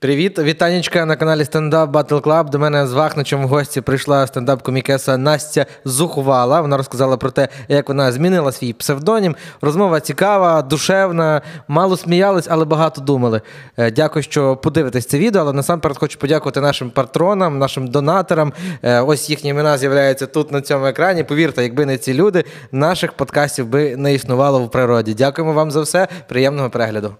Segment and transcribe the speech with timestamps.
[0.00, 2.50] Привіт, вітанечка на каналі Стендап Battle Club.
[2.50, 6.60] До мене з Вахничем в гості прийшла стендап-комікеса Настя Зухвала.
[6.60, 9.36] Вона розказала про те, як вона змінила свій псевдонім.
[9.60, 13.40] Розмова цікава, душевна, мало сміялись, але багато думали.
[13.76, 15.42] Е, дякую, що подивитесь це відео.
[15.42, 18.52] Але насамперед хочу подякувати нашим патронам, нашим донаторам.
[18.82, 21.24] Е, ось їхні імена з'являються тут на цьому екрані.
[21.24, 25.14] Повірте, якби не ці люди, наших подкастів би не існувало в природі.
[25.14, 26.08] Дякуємо вам за все.
[26.28, 27.14] Приємного перегляду.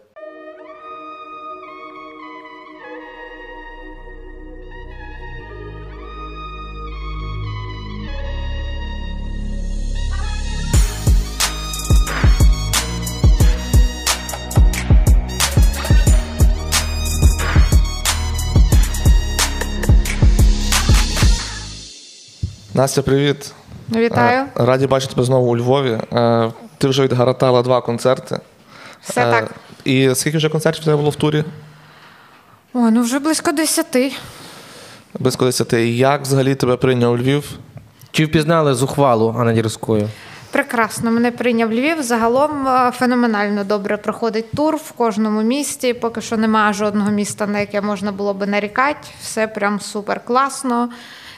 [22.79, 23.53] Настя, привіт.
[23.97, 24.45] Вітаю.
[24.61, 25.99] Е, Раді бачити тебе знову у Львові.
[26.13, 28.41] Е, Ти вже відгаратала два концерти.
[29.03, 29.51] Все Е, так.
[29.85, 31.45] І скільки вже концертів у тебе було в турі?
[32.75, 34.13] Ой, ну вже близько десяти.
[35.19, 35.89] Близько десяти.
[35.89, 37.51] Як взагалі тебе прийняв Львів?
[38.11, 40.09] Чи впізнали зухвалу Анна Дірською?
[40.51, 42.03] Прекрасно, мене прийняв Львів.
[42.03, 45.95] Загалом феноменально добре проходить тур в кожному місті.
[45.95, 49.09] Поки що немає жодного міста, на яке можна було би нарікати.
[49.23, 50.89] Все прям супер класно.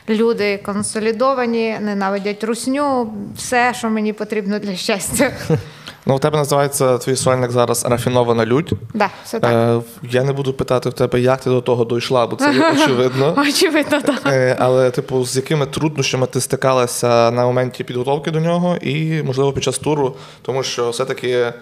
[0.08, 5.32] Люди консолідовані, ненавидять русню, все, що мені потрібно для щастя.
[6.06, 8.72] Ну, у тебе називається твій сольник зараз Рафінована людь.
[8.94, 9.52] Да, все так.
[9.52, 12.72] Е, Я не буду питати в тебе, як ти до того дійшла, бо це є
[12.84, 13.34] очевидно.
[13.48, 14.22] Очевидно, так.
[14.26, 19.52] Е, Але, типу, з якими труднощами ти стикалася на моменті підготовки до нього і, можливо,
[19.52, 21.52] під час туру, тому що все-таки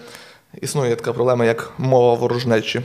[0.62, 2.80] існує така проблема, як мова ворожнечі.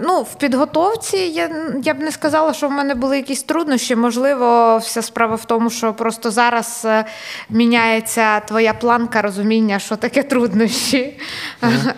[0.00, 1.50] Ну, в підготовці я,
[1.82, 3.96] я б не сказала, що в мене були якісь труднощі.
[3.96, 7.04] Можливо, вся справа в тому, що просто зараз е,
[7.50, 11.20] міняється твоя планка розуміння, що таке труднощі.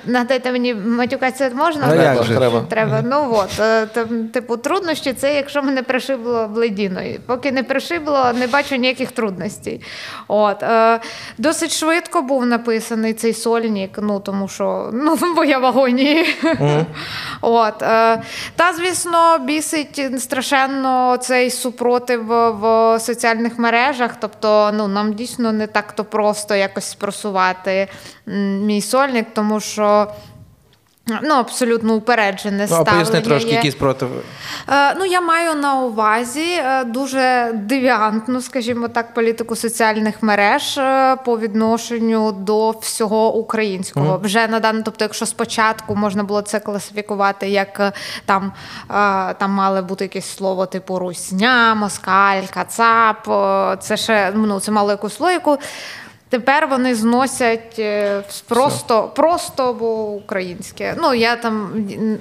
[0.07, 1.95] Нагадайте мені, матюкатися можна?
[1.95, 2.37] Як же?
[2.37, 2.61] Треба.
[2.71, 3.03] Треба.
[3.05, 3.87] Ну от, е,
[4.33, 7.21] типу, труднощі це якщо мене пришибло бледіною.
[7.27, 9.83] Поки не пришибло, не бачу ніяких трудностей.
[10.29, 11.01] От, е,
[11.39, 16.36] досить швидко був написаний цей сольник, ну тому що ну, бо я в агонії.
[17.41, 18.23] От, е,
[18.57, 22.27] та, звісно, бісить страшенно цей супротив
[22.61, 24.11] в соціальних мережах.
[24.21, 27.89] Тобто, ну, нам дійсно не так-то просто якось спросувати
[28.27, 30.07] мій сольник, тому що.
[31.09, 32.93] Ну, абсолютно упереджене Ну, а ставлення.
[32.93, 33.55] поясни трошки, є.
[33.57, 34.09] які спротив.
[34.69, 41.17] Е, Ну, я маю на увазі е, дуже девіантну, скажімо так, політику соціальних мереж е,
[41.25, 44.21] по відношенню до всього українського.
[44.23, 47.93] Вже на даний, тобто, якщо спочатку можна було це класифікувати, як е,
[48.25, 48.53] там,
[48.91, 54.71] е, там мали бути якесь слово типу русня, москаль, кацап, е, це ще ну, це
[54.73, 55.59] мало якусь логіку.
[56.37, 60.95] Тепер вони зносять е, просто, просто бо українське.
[60.99, 61.71] Ну я там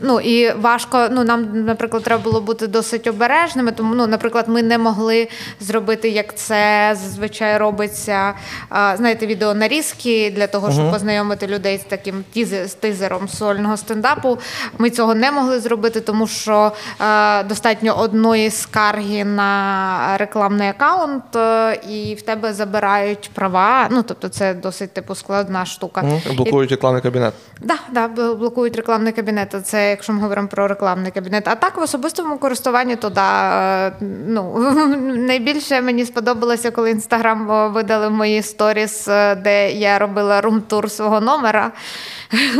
[0.01, 1.07] ну і важко.
[1.11, 3.71] Ну нам, наприклад, треба було бути досить обережними.
[3.71, 5.27] Тому, ну, наприклад, ми не могли
[5.59, 8.33] зробити, як це зазвичай робиться.
[8.69, 13.77] а, Знаєте, відео нарізки для того, щоб познайомити людей з таким тізе- з тизером сольного
[13.77, 14.37] стендапу.
[14.77, 16.71] Ми цього не могли зробити, тому що
[17.01, 23.87] е, достатньо одної скарги на рекламний аккаунт, е, і в тебе забирають права.
[23.91, 26.03] Ну тобто, це досить типу складна штука.
[26.31, 27.33] І- Блокують рекламний кабінет.
[27.61, 29.55] Да, да, блокують рекламний кабінет.
[29.65, 31.47] Це якщо ми говоримо про рекламний кабінет.
[31.47, 33.93] А так в особистому користуванні, то да, е,
[34.27, 34.59] ну
[35.17, 41.71] найбільше мені сподобалося, коли інстаграм видали мої сторіс, е, де я робила рум-тур свого номера.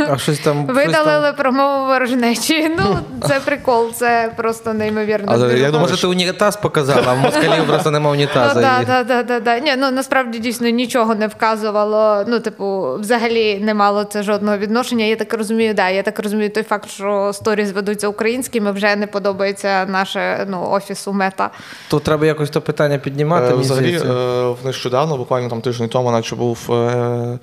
[0.08, 0.64] А щось там.
[0.64, 2.68] щось Видалили промову ворожнечі.
[2.78, 5.26] Ну, це прикол, це просто неймовірно.
[5.32, 5.80] Але я там...
[5.80, 8.54] Може, ти унітаз показала, а в москалів просто нема унітаза.
[8.54, 9.58] Ну, да, да, да, да.
[9.58, 12.24] Ні, ну насправді дійсно нічого не вказувало.
[12.28, 15.04] Ну, типу, взагалі не мало це жодного відношення.
[15.04, 19.06] Я так розумію, да, я так розумію, той факт, що сторіс ведуться українськими, вже не
[19.06, 21.50] подобається наше ну, офісу мета.
[21.88, 23.54] Тут треба якось то питання піднімати.
[23.54, 27.38] Е, Взагалі, е, нещодавно, буквально там тиждень тому, наче був е,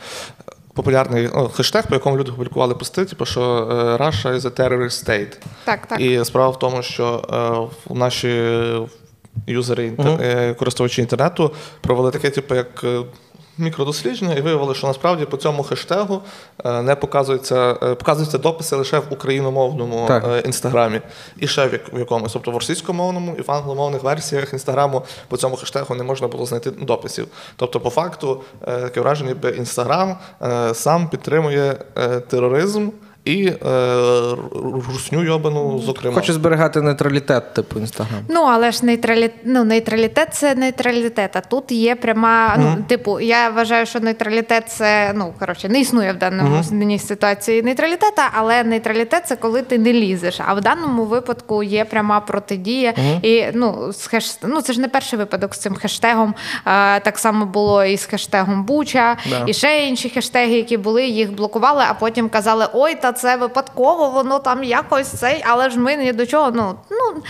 [0.73, 5.09] популярний ну, хештег, по якому люди публікували пости, типу, що е, Russia is a terrorist
[5.09, 5.38] state.
[5.65, 6.01] Так, так.
[6.01, 7.21] І справа в тому, що
[7.89, 8.44] е, наші
[9.48, 10.21] юзери, інтер...
[10.21, 11.51] е, користувачі інтернету
[11.81, 12.86] провели таке, типу, як.
[13.57, 16.21] Мікродослідження і виявили, що насправді по цьому хештегу
[16.65, 20.25] е, не показуються, е, показуються дописи лише в україномовному Так.
[20.27, 21.01] е, інстаграмі
[21.38, 25.95] і ще в, якомусь, тобто в російськомовному і в англомовних версіях інстаграму по цьому хештегу
[25.95, 27.27] не можна було знайти дописів.
[27.55, 30.17] Тобто, по факту, таке враження, ніби інстаграм
[30.73, 31.73] сам підтримує
[32.27, 32.89] тероризм
[33.25, 33.56] і е,
[34.90, 36.16] русню йобану, зокрема.
[36.16, 38.20] Хоче зберігати нейтралітет, типу інстаграм.
[38.30, 39.31] Ну, але ж нейтралі...
[39.44, 41.36] ну, нейтралітет це нейтралітет.
[41.36, 42.56] А тут є пряма.
[42.58, 47.64] Ну, типу, я вважаю, що нейтралітет це ну коротше не існує в даному даній ситуації
[47.64, 50.40] нейтралітета, але нейтралітет це коли ти не лізеш.
[50.48, 52.94] А в даному випадку є пряма протидія.
[53.22, 54.38] І ну, з хеш...
[54.44, 56.36] ну це ж не перший випадок з цим хештегом.
[56.64, 59.44] А, так само було і з хештегом Буча, Да.
[59.48, 64.10] і ще інші хештеги, які були, їх блокували, а потім казали: ой, та це випадково,
[64.10, 66.51] воно там якось цей, але ж ми ні до чого.
[66.51, 67.24] Ну ну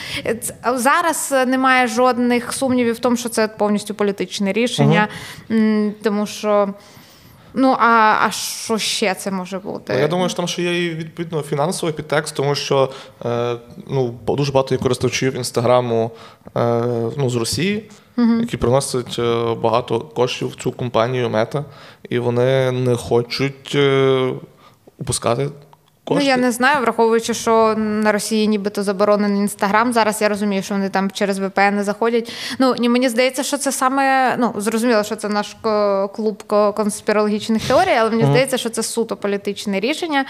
[0.77, 5.07] зараз немає жодних сумнівів в тому, що це повністю політичне рішення,
[5.51, 6.74] М, тому що.
[7.56, 9.94] Ну, а, а що ще це може бути?
[9.94, 12.89] Ну, Я думаю, що там ще є і відповідно фінансовий підтекст, тому що
[13.25, 13.56] е,
[13.88, 16.12] ну, дуже багато є користувачів інстаграму
[16.57, 16.81] е,
[17.18, 21.65] ну, з Росії, які приносять е, багато коштів в цю компанію Мета,
[22.09, 24.30] і вони не хочуть е,
[24.97, 25.50] упускати
[26.09, 29.94] Ну, я не знаю, враховуючи, що на Росії нібито заборонений інстаграм.
[29.94, 32.31] Зараз я розумію, що вони там через VPN заходять.
[32.59, 35.55] Ну ні, мені здається, що це саме ну зрозуміло, що це наш
[36.15, 36.44] клуб
[36.75, 40.25] конспірологічних теорій, але мені здається, що це суто політичне рішення.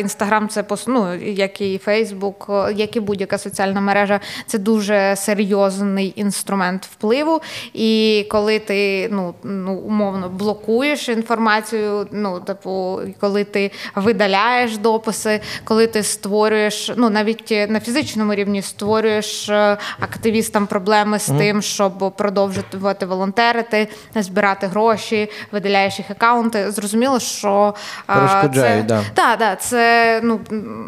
[0.00, 6.86] Інстаграм це ну, як і Фейсбук, як і будь-яка соціальна мережа, це дуже серйозний інструмент
[6.86, 7.40] впливу.
[7.74, 15.86] І коли ти ну, ну умовно блокуєш інформацію, ну типу, коли ти видаляєш дописи, коли
[15.86, 23.06] ти створюєш, ну навіть на фізичному рівні створюєш е, активістам проблеми з тим, щоб продовжувати
[23.06, 26.70] волонтерити, збирати гроші, видаляєш їх акаунти.
[26.70, 27.74] Зрозуміло, що
[28.10, 29.02] е, це, да.
[29.14, 30.40] так, да, це ну,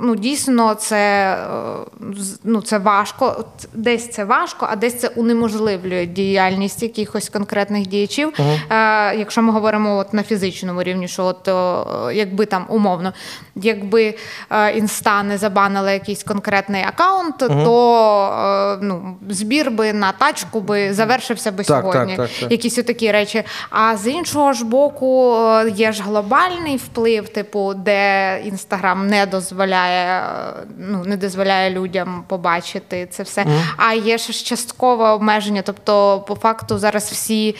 [0.03, 1.33] ну дійсно це,
[2.01, 2.15] е,
[2.45, 3.45] ну, це важко.
[3.75, 8.33] Десь це важко, а десь це унеможливлює діяльність якихось конкретних діячів.
[8.39, 11.49] Е, якщо ми говоримо от на фізичному рівні, що от
[12.15, 13.13] якби там умовно,
[13.57, 20.61] якби е, інста не забанила якийсь конкретний аккаунт, то е, ну, збір би на тачку
[20.61, 22.17] би завершився би Так, сьогодні.
[22.17, 22.53] так, так, так.
[22.53, 23.43] Якісь отакі речі.
[23.71, 30.23] А з іншого ж боку, е, є ж глобальний вплив, типу, де інстаграм не дозволяє,
[30.79, 33.47] ну не дозволяє людям побачити це все.
[33.77, 35.62] А є ж часткове обмеження.
[35.62, 37.56] Тобто, по факту, зараз всі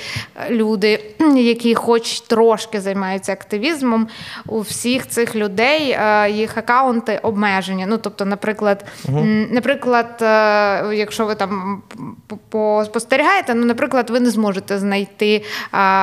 [0.51, 4.09] люди, які хоч трошки займаються активізмом,
[4.47, 5.97] у всіх цих людей
[6.27, 7.87] їх акаунти обмежені.
[7.89, 11.83] Ну тобто, наприклад, м, наприклад, е, якщо ви там
[12.29, 15.43] п- по- спостерігаєте, ну, наприклад, ви не зможете знайти е,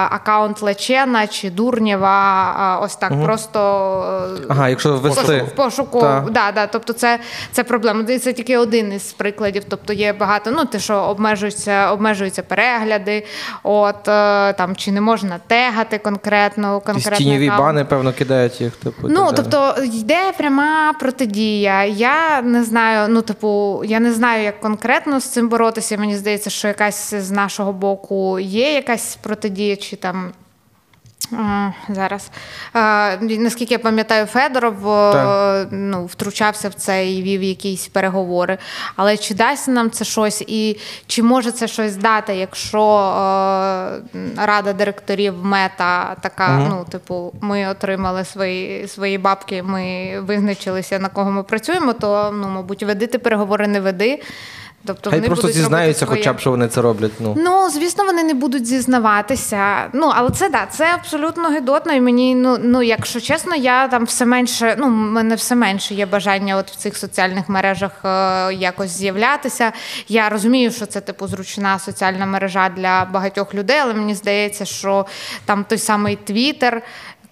[0.10, 3.60] акаунт Лечена чи Дурнєва, ось так просто
[4.42, 5.22] е, Ага, якщо ввести.
[5.22, 6.02] пошуку- в пошуку.
[6.02, 6.30] Так.
[6.30, 7.20] Да, да, тобто це,
[7.52, 8.04] це проблема.
[8.04, 9.64] Це тільки один із прикладів.
[9.70, 13.26] Тобто є багато, ну те, що обмежуються, обмежуються перегляди,
[13.64, 14.04] от
[14.58, 18.76] там чи не можна тегати конкретно Якісь конкретний тіньові бани, певно, кидають їх.
[18.76, 19.76] Типу, Ну, тобто
[20.10, 21.86] йде пряма протидія.
[21.86, 25.98] Я не знаю, ну, типу, я не знаю, як конкретно з цим боротися.
[25.98, 30.32] Мені здається, що якась з нашого боку є якась протидія, чи там.
[31.90, 32.32] Зараз
[33.22, 34.84] наскільки я пам'ятаю, Федоров
[35.14, 35.68] Так.
[35.72, 38.58] ну, втручався в це і вів якісь переговори.
[38.96, 40.78] Але чи дасть нам це щось, і
[41.08, 42.80] чи може це щось дати, якщо
[44.38, 51.32] рада директорів мета така, ну, типу, ми отримали свої, свої бабки, ми визначилися, на кого
[51.32, 54.22] ми працюємо, то ну, мабуть, веди ти переговори не веди.
[54.86, 57.12] Тобто Хай вони просто будуть зізнаються, робити хоча б що вони це роблять.
[57.20, 57.36] Ну.
[57.38, 59.90] Ну, звісно, вони не будуть зізнаватися.
[59.94, 61.94] Ну, але це да, це абсолютно гидотно.
[61.94, 65.94] І мені, ну, ну якщо чесно, я там все менше, ну, в мене все менше
[65.94, 69.72] є бажання от в цих соціальних мережах е, якось з'являтися.
[70.08, 75.06] Я розумію, що це типу зручна соціальна мережа для багатьох людей, але мені здається, що
[75.46, 76.82] там той самий Твіттер,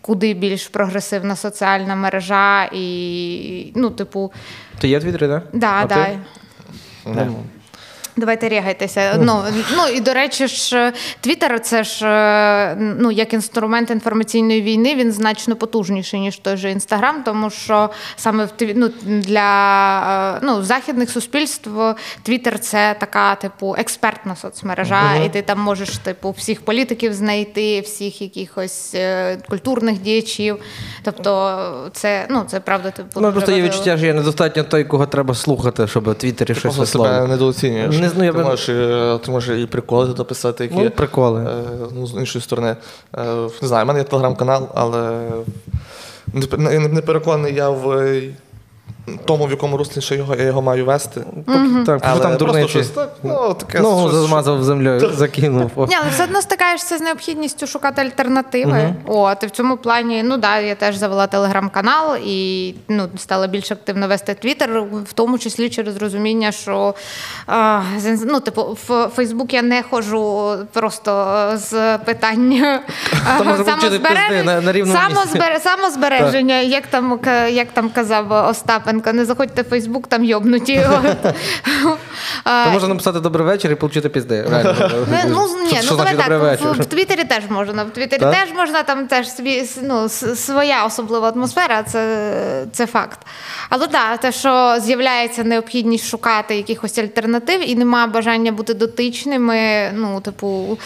[0.01, 4.31] куди більш прогресивна соціальна мережа, і ну, типу,
[4.79, 5.43] Ти є в Твіттері, так?
[5.53, 6.05] да, А да.
[6.05, 6.19] ти?
[7.13, 7.43] Ну,
[8.17, 9.19] Давайте рягайтеся.
[9.21, 9.43] Ну,
[9.77, 15.11] ну і до речі, ж Твіттер це ж е, ну як інструмент інформаційної війни, він
[15.11, 21.09] значно потужніший ніж той же інстаграм, тому що саме в ну, для е, ну, західних
[21.09, 21.69] суспільств
[22.23, 28.21] Твіттер це така, типу, експертна соцмережа, і ти там можеш типу всіх політиків знайти, всіх
[28.21, 30.57] якихось е, культурних діячів.
[31.03, 31.59] Тобто,
[31.93, 33.21] це ну це правда типу.
[33.21, 37.27] Ну, просто є відчуття, що я недостатньо той, кого треба слухати, щоб Твіттері щось висловити.
[37.27, 37.95] недооцінюєш.
[38.07, 41.41] Не знаю, ти, би- можеш, і- ти можеш і приколи туди писати, які Ну, приколи.
[41.43, 41.63] Е,
[41.95, 42.75] ну, з іншої сторони.
[43.17, 43.25] Е,
[43.61, 45.29] не знаю, в мене є телеграм-канал, але
[46.57, 48.11] не, не переконаний я в
[49.25, 51.21] тому, в якому руслі ще його я його маю вести.
[51.85, 55.71] Так, Але там просто щось так, ну, таке Ногу щось- замазав землею, закинув.
[55.77, 58.93] Ні, але все одно стикаєшся з необхідністю шукати альтернативи.
[59.05, 63.71] От, і в цьому плані, ну да, я теж завела телеграм-канал і ну, стала більш
[63.71, 66.95] активно вести твіттер, в тому числі через розуміння, що
[67.47, 67.81] а,
[68.25, 72.81] ну, типу, в Фейсбук я не ходжу просто з питання
[73.37, 77.19] пизди на- самозбереження, як там,
[77.51, 78.55] як там казав
[78.97, 80.85] Остапенко, не заходьте в Фейсбук, там йобнуті.
[80.89, 81.35] От.
[82.73, 84.45] Можна написати добрий вечір і отримати пізди.
[84.49, 86.75] Ну, ну ні, ну давай так.
[86.75, 87.83] В, Твіттері теж можна.
[87.83, 89.27] В Твіттері теж можна, там теж
[89.83, 93.19] ну, своя особлива атмосфера, це, це факт.
[93.69, 100.21] Але так, те, що з'являється необхідність шукати якихось альтернатив і немає бажання бути дотичними, ну,
[100.21, 100.77] типу,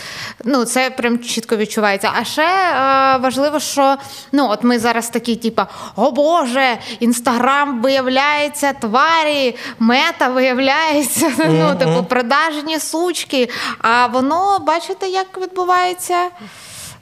[0.43, 2.11] ну, це прям чітко відчувається.
[2.19, 3.97] А ще е, важливо, що
[4.31, 5.61] ну, от ми зараз такі, типу,
[5.95, 13.49] о Боже, інстаграм виявляється тварі, мета виявляється, ну, типу, продажні сучки.
[13.79, 16.29] А воно, бачите, як відбувається?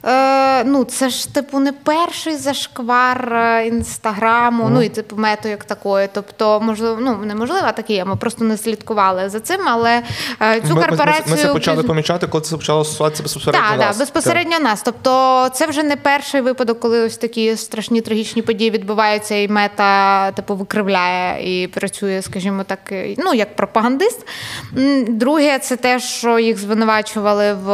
[0.04, 5.64] Е, ну, це ж типу не перший зашквар е, інстаграму, ну і типу мету як
[5.64, 6.08] такої.
[6.12, 10.02] Тобто, можливо, ну неможливо таке, є, ми просто не слідкували за цим, але
[10.42, 13.78] е, цю Ми, ми, ми, ми це почали помічати, коли це почало стосуватися безпосередньо так,
[13.78, 13.88] нас.
[13.88, 14.82] так, безпосередньо нас.
[14.82, 20.32] Тобто, це вже не перший випадок, коли ось такі страшні трагічні події відбуваються, і мета
[20.32, 22.78] типу викривляє і працює, скажімо так,
[23.18, 24.26] ну як пропагандист.
[25.08, 27.66] Друге, це те, що їх звинувачували в,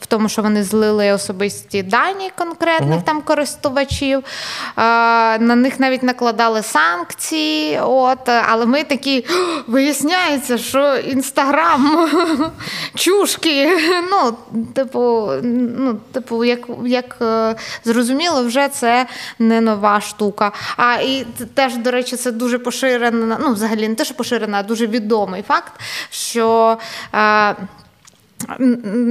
[0.00, 4.24] в тому, що вони злили особисті дані конкретних там користувачів.
[4.76, 7.80] На них навіть накладали санкції.
[7.80, 9.26] От, але ми такі
[9.66, 12.08] виясняється, що інстаграм
[12.94, 13.78] чушки.
[14.10, 14.36] Ну,
[14.74, 19.06] типу, ну, типу, як, як е, зрозуміло, вже це
[19.38, 20.52] не нова штука.
[20.76, 24.62] А і теж, до речі, це дуже поширена, ну, взагалі не те, що поширена, а
[24.62, 25.72] дуже відомий факт,
[26.10, 26.78] що.
[27.14, 27.56] Е,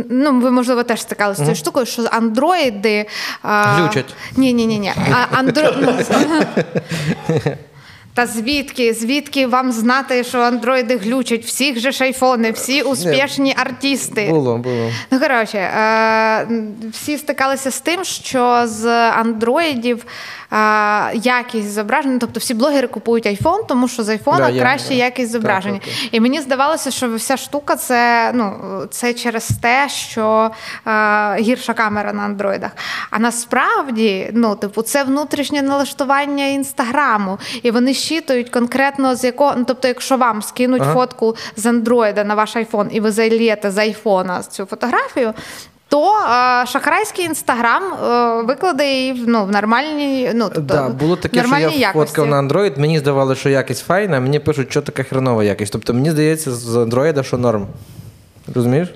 [0.09, 3.05] Ну, ви, можливо, теж стикалися з цією штукою, що андроїди.
[3.43, 4.15] Глючать.
[4.37, 4.93] Ні, ні, ні, ні.
[8.17, 8.93] Та звідки?
[8.93, 11.45] Звідки вам знати, що андроїди глючать?
[11.45, 14.29] Всіх же ж айфони, всі успішні артисти.
[14.29, 14.91] Було, було.
[15.11, 16.47] Ну, коротше, е,
[16.91, 20.05] всі стикалися з тим, що з андроїдів
[20.51, 24.95] е, якість зображення, тобто всі блогери купують айфон, тому що з айфона Да, краще да.
[24.95, 25.79] якість зображення.
[25.79, 28.53] Так, так, І мені здавалося, що вся штука це, ну,
[28.91, 30.51] це через те, що
[30.87, 32.71] е, гірша камера на андроїдах.
[33.09, 39.53] А насправді, ну, типу, це внутрішнє налаштування інстаграму, і вони щитують конкретно з якого.
[39.57, 40.93] Ну, тобто, якщо вам скинуть Ага.
[40.93, 45.33] фотку з андроїда на ваш айфон, і ви зальєте з айфона цю фотографію.
[45.89, 51.15] То е, шахрайський інстаграм е, викладе її в, ну, в нормальній, ну тобто Да, було
[51.15, 51.93] таке, що я якості.
[51.93, 55.73] фоткав на Android, мені здавалося, що якість файна, а мені пишуть, що така хренова якість.
[55.73, 57.67] Тобто мені здається, з Android, що норм.
[58.55, 58.93] Розумієш?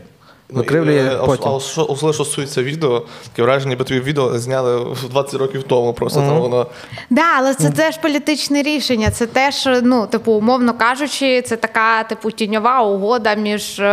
[0.51, 1.51] Викривлює Ну, а, потім.
[1.55, 5.93] а що, особливо, що стосується відео, таке враження, ніби тобі відео зняли 20 років тому.
[5.93, 6.67] Просто там воно
[7.09, 9.09] Да, але це теж політичне рішення.
[9.11, 13.85] Це теж, ну, типу, умовно кажучи, це така, типу, тіньова угода між е,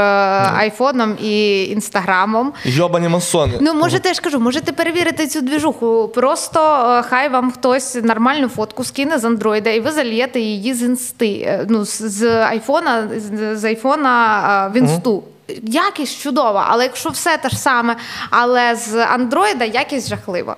[0.56, 2.52] айфоном і інстаграмом.
[2.64, 3.52] йобані масони.
[3.60, 6.10] Ну, можете я ж кажу, можете перевірити цю двіжуху.
[6.14, 10.82] Просто е, хай вам хтось нормальну фотку скине з андроїда, і ви зальєте її з
[10.82, 11.32] інсти.
[11.46, 13.08] е, Ну, з, айфона,
[13.54, 15.22] з, айфона е, в інсту.
[15.62, 17.96] Якість чудова, але якщо все те ж саме,
[18.30, 20.56] але з андроїда якість жахлива.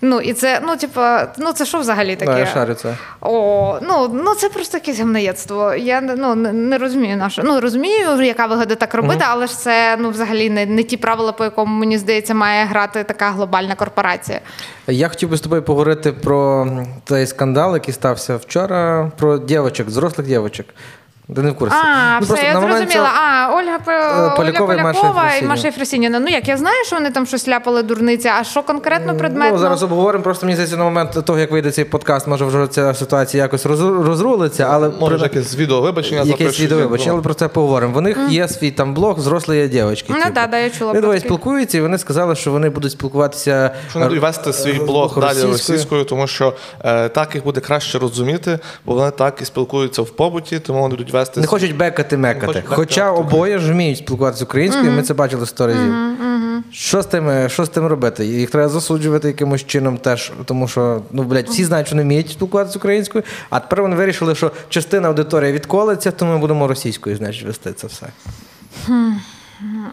[0.00, 1.00] Ну, і це, ну, типу,
[1.38, 2.32] ну це що взагалі таке?
[2.32, 2.96] Да, я шарю це.
[3.20, 5.74] О, ну, ну це просто якесь гамнаєцтво.
[5.74, 7.30] Я ну, не, розумію на.
[7.44, 11.32] Ну розумію, яка вигода так робити, але ж це ну взагалі не, не ті правила,
[11.32, 14.40] по якому мені здається, має грати така глобальна корпорація.
[14.86, 16.68] Я хотів би з тобою поговорити про
[17.04, 20.66] цей скандал, який стався вчора, про дівочок, зрослих дівочок.
[21.36, 21.76] Ти не в курсі.
[21.84, 22.86] А, Ну, все, я зрозуміла.
[22.86, 23.78] цього- А, Ольга,
[24.36, 26.20] Полякова і Маша Полякова і Маша Єфросинівна.
[26.20, 29.52] Ну як я знаю, що вони там щось ляпали дурниця, а що конкретно предметно?
[29.52, 30.24] Ну, зараз обговоримо.
[30.24, 33.66] Просто мені здається, на момент того, як вийде цей подкаст, може вже ця ситуація якось
[33.66, 36.60] роз- розрулиться, але Може, при- якесь відео вибачення якесь запишуть.
[36.60, 37.92] відео вибачення, але про це поговоримо.
[37.94, 40.12] В них є свій там блог, зрослі дівчатки.
[40.24, 43.70] Ну, да, да, я чула Вони двоє спілкуються, і вони сказали, що вони будуть спілкуватися.
[43.90, 45.52] Що не будуть вести свій е, блог далі російською.
[45.52, 46.54] російською, тому що
[46.84, 50.90] е, так їх буде краще розуміти, бо вони так і спілкуються в побуті, тому вони
[50.94, 52.46] будуть вести Не хочуть бекати мекати.
[52.46, 55.94] хочуть бекати, Хоча обоє ж вміють спілкуватися українською, ми це бачили сто разів.
[56.72, 58.26] Що з тим, е, що з тим робити?
[58.26, 62.30] Їх треба засуджувати якимось чином теж, тому що ну, блядь, всі знають, що не вміють
[62.30, 67.46] спілкуватися українською, а тепер вони вирішили, що частина аудиторії відколиться, тому ми будемо російською, значить,
[67.46, 68.06] вести це все.
[68.88, 68.92] Е,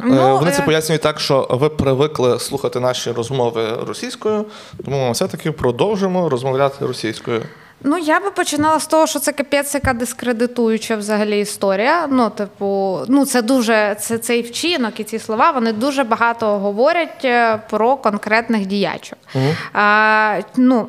[0.03, 4.46] Ну, Вони це е, пояснюють так, що ви привикли слухати наші розмови російською,
[4.86, 7.41] тому ми все-таки продовжимо розмовляти російською.
[7.84, 12.08] Ну, я би починала з того, що це капець, яка дискредитуюча взагалі історія.
[12.08, 17.25] Ну, типу, ну це дуже це цей вчинок і ці слова вони дуже багато говорять
[17.25, 19.20] е, про конкретних діячок.
[19.36, 19.46] Угу.
[19.74, 20.88] А, ну,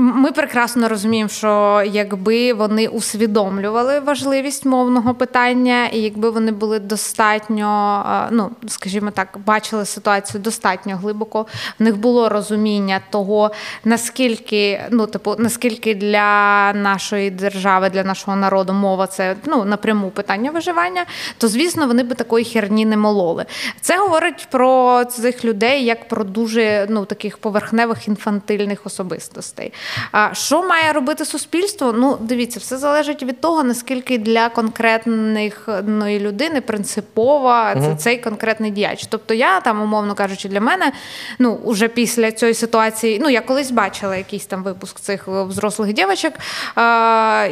[0.00, 8.04] ми прекрасно розуміємо, що якби вони усвідомлювали важливість мовного питання, і якби вони були достатньо,
[8.30, 11.46] ну скажімо так, бачили ситуацію достатньо глибоко,
[11.78, 13.50] в них було розуміння того,
[13.84, 20.50] наскільки ну, типу, наскільки для нашої держави, для нашого народу мова це ну напряму питання
[20.50, 21.04] виживання,
[21.38, 23.44] то звісно вони би такої херні не мололи.
[23.80, 29.72] Це говорить про цих людей як про дуже ну таких поверхневих інфантильних особистостей.
[30.12, 31.92] А що має робити суспільство?
[31.92, 39.06] Ну, дивіться, все залежить від того, наскільки для конкретної людини принципова це цей конкретний діяч.
[39.06, 40.92] Тобто, я там, умовно кажучи, для мене,
[41.38, 46.38] ну уже після цієї ситуації, ну я колись бачила якийсь там випуск цих взрослих дівчаток,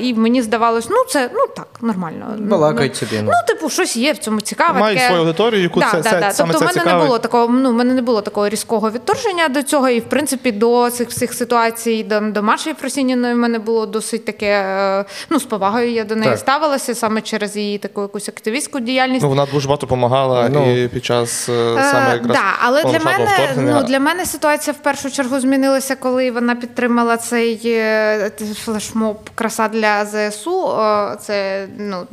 [0.01, 2.35] і мені здавалось, ну це ну так, нормально.
[2.39, 3.13] Балакають собі.
[3.17, 4.81] Ну, ну, типу, щось є в цьому цікаве.
[4.81, 6.31] Мають свою аудиторію, яку да, це, да, це да.
[6.31, 7.01] саме Тобто, в мене цікавить.
[7.01, 7.49] не було такого.
[7.49, 11.09] Ну, в мене не було такого різкого відторження до цього, і в принципі до цих
[11.09, 14.47] всіх ситуацій до до Маші Фросініної в мене було досить таке.
[14.47, 16.39] Е, ну, з повагою я до неї так.
[16.39, 19.23] ставилася саме через її таку якусь активістську діяльність.
[19.23, 22.99] Ну, вона дуже багато допомагала ну, і під час е, саме якраз да, але для
[22.99, 28.31] мене ну для мене ситуація в першу чергу змінилася, коли вона підтримала цей е,
[28.65, 30.73] флешмоб краса для ЗСУ.
[31.21, 32.07] Це ну.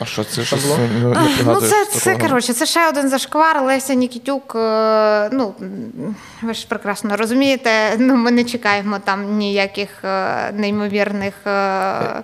[0.00, 0.78] А що це що було?
[1.44, 3.62] Ну, це це коротше, це ще один зашквар.
[3.62, 4.52] Леся Нікітюк.
[5.32, 5.54] Ну
[6.42, 7.70] ви ж прекрасно розумієте.
[7.98, 9.88] Ну ми не чекаємо там ніяких
[10.52, 11.34] неймовірних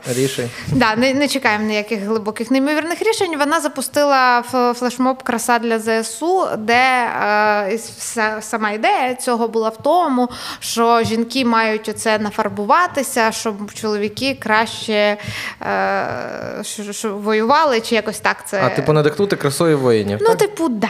[0.06, 0.50] рішень.
[0.68, 3.38] Да, не, не чекаємо ніяких глибоких неймовірних рішень.
[3.38, 4.42] Вона запустила
[4.74, 7.08] флешмоб краса для ЗСУ, де
[8.40, 10.28] сама ідея цього була в тому,
[10.60, 15.16] що жінки мають оце нафарбуватися, щоб чоловіки краще
[16.62, 18.62] що, що воювали працювали, чи якось так це.
[18.64, 20.18] А типу надихнути красою воїнів.
[20.20, 20.38] Ну, так?
[20.38, 20.88] типу, да.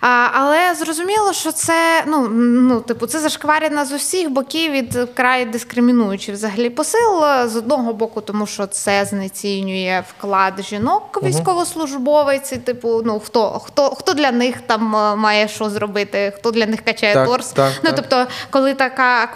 [0.00, 5.44] А, Але зрозуміло, що це ну, ну, типу, це зашкварена з усіх боків від край
[5.44, 7.22] дискримінуючий взагалі посил.
[7.44, 12.52] З одного боку, тому що це знецінює вклад жінок військовослужбовець.
[12.64, 16.80] Типу, ну хто хто хто для них там е, має що зробити, хто для них
[16.80, 17.48] качає так, торс.
[17.48, 17.96] Так, ну так.
[17.96, 19.26] тобто, коли така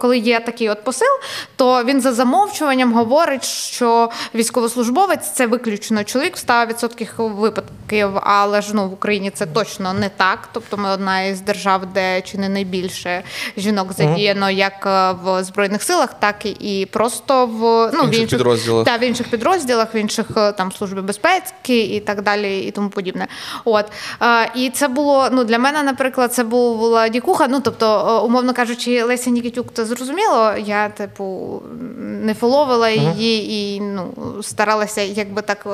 [0.00, 1.08] коли є такий от посил,
[1.56, 8.62] то він за замовчуванням говорить, що військовослужбовець це виключно точно чоловік в 100% випадків, але
[8.62, 10.48] ж ну в Україні це точно не так.
[10.52, 13.22] Тобто, ми одна із держав, де чи не найбільше
[13.56, 18.38] жінок задіяно як е, в збройних силах, так і просто в ну інших в інших
[18.38, 22.70] підрозділах та в інших підрозділах, в інших е, там служби безпеки і так далі, і
[22.70, 23.26] тому подібне.
[23.64, 23.86] От
[24.22, 27.48] е, і це було ну для мене, наприклад, це була дікуха.
[27.48, 30.52] Ну тобто, умовно кажучи, Леся Нікітюк, це зрозуміло.
[30.58, 31.62] Я типу
[32.00, 35.66] не фоловила її і ну старалася, якби так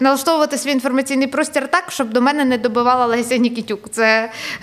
[0.00, 3.90] налаштовувати свій інформаційний простір так, щоб до мене не добивала Леся Нікітюк.
[3.90, 4.30] Це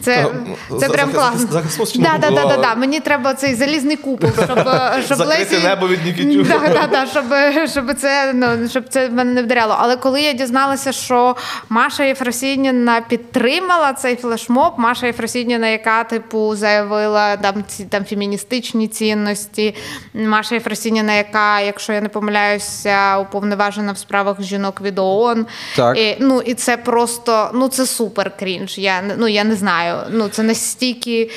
[0.00, 0.26] це,
[0.70, 1.62] це, це прям класно.
[1.94, 2.74] Да, да, да, да, да.
[2.74, 4.68] Мені треба цей залізний купол, щоб
[5.04, 5.58] щоб Лесі...
[5.58, 6.48] небо від Нікітюк.
[6.58, 7.24] Да, да, да, щоб
[7.70, 9.76] щоб це ну щоб це мене не вдаряло.
[9.78, 11.36] Але коли я дізналася, що
[11.68, 19.74] Маша Єфросініна підтримала цей флешмоб, Маша Єфросініна, яка типу заявила там ці там феміністичні цінності,
[20.14, 25.46] Маша Єфросініна, яка, якщо я не помиляюся, уповноважена в справах жінок від ООН.
[25.76, 25.98] Так.
[25.98, 28.78] І, Ну і це просто ну це супер крінж.
[28.78, 29.96] Я ну я не знаю.
[30.10, 31.30] Ну це настільки.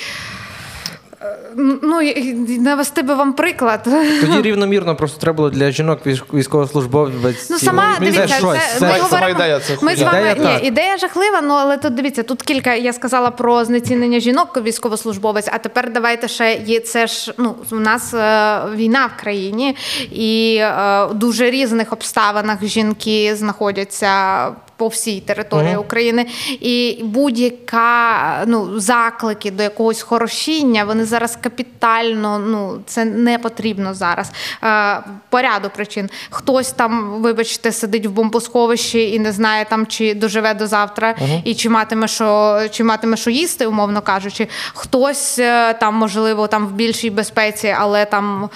[1.55, 2.01] Ну,
[2.59, 3.83] навести би вам приклад.
[4.21, 5.99] Тоді рівномірно просто треба було для жінок
[6.33, 7.49] військовослужбовець.
[7.49, 10.59] Ну, сама дивіться, це, щось, це, ми сама говоримо, ідея це ми з вами, ідея,
[10.59, 15.49] ні, ідея жахлива, ну але тут дивіться, тут кілька я сказала про знецінення жінок військовослужбовець,
[15.53, 19.75] а тепер давайте ще є це ж ну у нас е, війна в країні,
[20.11, 24.47] і е, дуже різних обставинах жінки знаходяться
[24.81, 25.79] по всій території uh-huh.
[25.79, 26.25] України.
[26.49, 34.31] І будь-яка ну, заклики до якогось хорошіння, вони зараз капітально, ну це не потрібно зараз.
[34.63, 36.09] Е, по ряду причин.
[36.29, 41.41] Хтось там, вибачте, сидить в бомбосховищі і не знає там, чи доживе до завтра, uh-huh.
[41.45, 44.47] і чи матиме що, чи матиме що їсти, умовно кажучи.
[44.73, 48.49] Хтось е, там, можливо, там в більшій безпеці, але там е,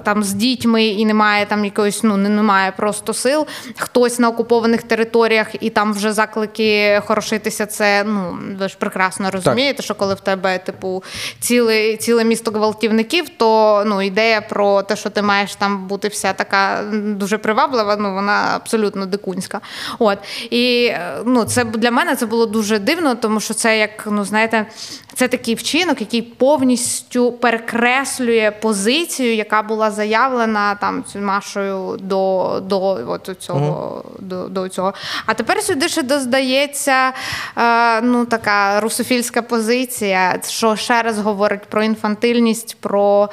[0.00, 3.46] там з дітьми і немає там якоїсь, ну немає просто сил.
[3.76, 7.66] Хтось на окупованих територіях територіях, і там вже заклики хорошитися.
[7.66, 11.02] Це ну ви ж прекрасно розумієте, що коли в тебе типу
[11.40, 16.32] ціле, ціле місто гвалтівників, то ну ідея про те, що ти маєш там бути вся
[16.32, 19.60] така дуже приваблива, ну вона абсолютно дикунська.
[19.98, 20.18] От
[20.50, 20.92] і
[21.24, 24.66] ну це для мене це було дуже дивно, тому що це як ну знаєте,
[25.14, 33.30] це такий вчинок, який повністю перекреслює позицію, яка була заявлена там Машою до до от
[33.38, 34.04] цього.
[34.04, 34.26] Uh-huh.
[34.26, 34.94] До, до цього.
[35.26, 37.12] А тепер сюди ще доздається
[37.58, 43.30] е, ну, така русофільська позиція, що ще раз говорить про інфантильність, про.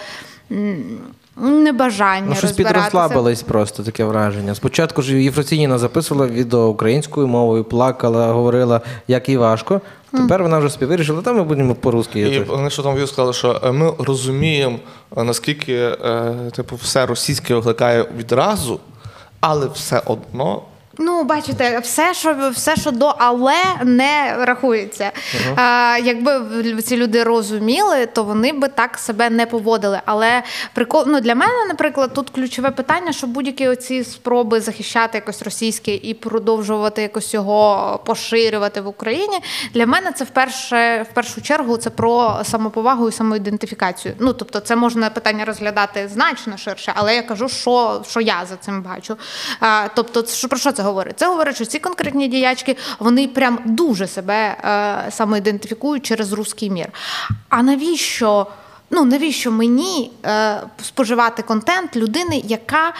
[1.38, 4.56] Небажання Ну, щось підрослабились просто таке враження.
[4.56, 9.82] Спочатку ж Єфросініна записувала відео українською мовою, плакала, говорила, як їй важко.
[10.12, 12.20] Тепер вона вже собі вирішила, там ми будемо по-русски.
[12.20, 14.80] І вони що там сказали, що е, ми розуміємо,
[15.18, 15.98] е, наскільки
[16.56, 18.80] типу, все російське викликає відразу,
[19.40, 20.62] але все одно
[20.98, 25.12] Ну, бачите, все, що все, що до але не рахується.
[25.14, 25.54] Uh-huh.
[25.56, 30.02] А, Якби ці люди розуміли, то вони би так себе не поводили.
[30.06, 35.42] Але прикол ну, для мене, наприклад, тут ключове питання, що будь-які оці спроби захищати якось
[35.42, 39.40] російське і продовжувати якось його поширювати в Україні.
[39.74, 44.16] Для мене це вперше в першу чергу це про самоповагу і самоідентифікацію.
[44.20, 48.56] Ну тобто, це можна питання розглядати значно ширше, але я кажу, що що я за
[48.56, 49.18] цим бачу.
[49.60, 50.83] А, Тобто, що про що це?
[50.84, 51.20] Говорить?
[51.20, 56.88] Це говорить, що ці конкретні діячки вони прям дуже себе е, самоідентифікують через русський мір.
[57.50, 58.48] А навіщо?
[58.90, 62.94] Ну навіщо мені е, споживати контент людини, яка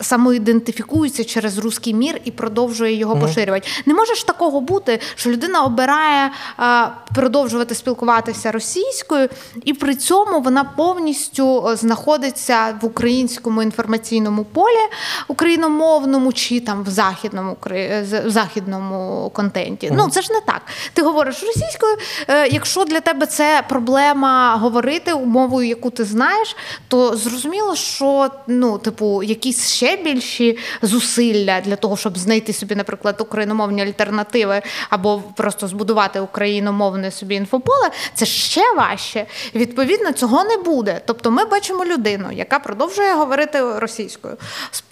[0.00, 3.20] самоідентифікується через руський мір і продовжує його mm.
[3.20, 3.68] поширювати.
[3.86, 9.28] Не може ж такого бути, що людина обирає а, продовжувати спілкуватися російською,
[9.64, 14.88] і при цьому вона повністю знаходиться в українському інформаційному полі,
[15.28, 19.86] україномовному чи там в західному в західному контенті.
[19.86, 19.94] Mm.
[19.96, 20.62] Ну це ж не так.
[20.92, 21.96] Ти говориш російською.
[22.28, 26.56] Е, якщо для тебе це проблема говорити мовою, яку ти знаєш,
[26.88, 32.74] то зрозуміло, що ну, типу, якісь ще ще більші зусилля для того, щоб знайти собі,
[32.74, 39.26] наприклад, україномовні альтернативи або просто збудувати україномовне собі інфополе, це ще важче.
[39.54, 41.00] Відповідно, цього не буде.
[41.06, 44.36] Тобто, ми бачимо людину, яка продовжує говорити російською,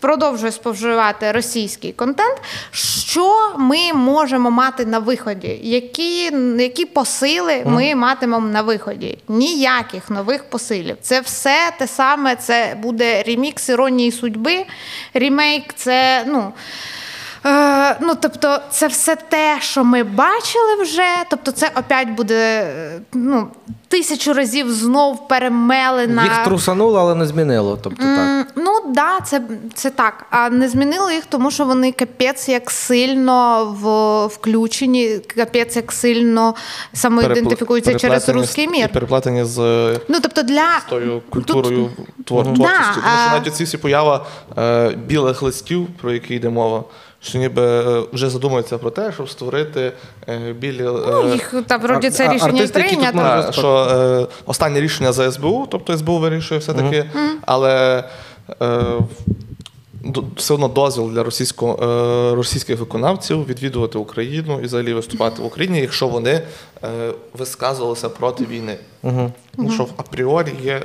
[0.00, 2.38] продовжує споживати російський контент.
[2.70, 5.60] Що ми можемо мати на виході?
[5.62, 9.18] Які які посили ми матимемо на виході?
[9.28, 10.96] Ніяких нових посилів.
[11.00, 14.64] Це все те саме, це буде ремікс іронії судьби,
[15.14, 16.52] Рімейк це, ну.
[17.46, 21.24] Е, ну, тобто, це все те, що ми бачили вже.
[21.30, 22.66] Тобто, це опять буде
[23.12, 23.48] ну,
[23.88, 26.24] тисячу разів знов перемелена.
[26.24, 27.78] Їх трусануло, але не змінило.
[27.82, 28.46] Тобто, так.
[28.56, 29.42] Ну да, це
[29.74, 30.26] це так.
[30.30, 36.54] А не змінило їх, тому що вони капець як сильно в включені, капець як сильно
[36.92, 38.88] самоідентифікуються через русський мір.
[38.90, 39.58] І переплетені з
[40.08, 40.80] ну, тобто, для...
[40.86, 42.26] з тою культурою Тут...
[42.26, 42.44] твор...
[42.54, 42.94] творчості.
[42.94, 44.26] Да, тому що навіть ці всі поява
[44.58, 46.84] е, білих листів, про які йде мова
[47.28, 49.92] що ніби е, вже задумуються про те, щоб створити
[50.28, 50.82] е, білі.
[50.82, 53.52] Е, ну, їх там вроді це рішення прийнято.
[53.52, 53.88] Що
[54.30, 57.28] е, останнє рішення за СБУ, тобто СБУ вирішує все-таки, mm-hmm.
[57.46, 58.04] але.
[60.06, 61.76] Е, все одно дозвіл для російсько,
[62.36, 66.42] російських виконавців відвідувати Україну і взагалі виступати в Україні, якщо вони
[67.38, 68.76] висказувалися проти війни.
[69.02, 69.32] Угу.
[69.56, 70.82] Тому що апріорі є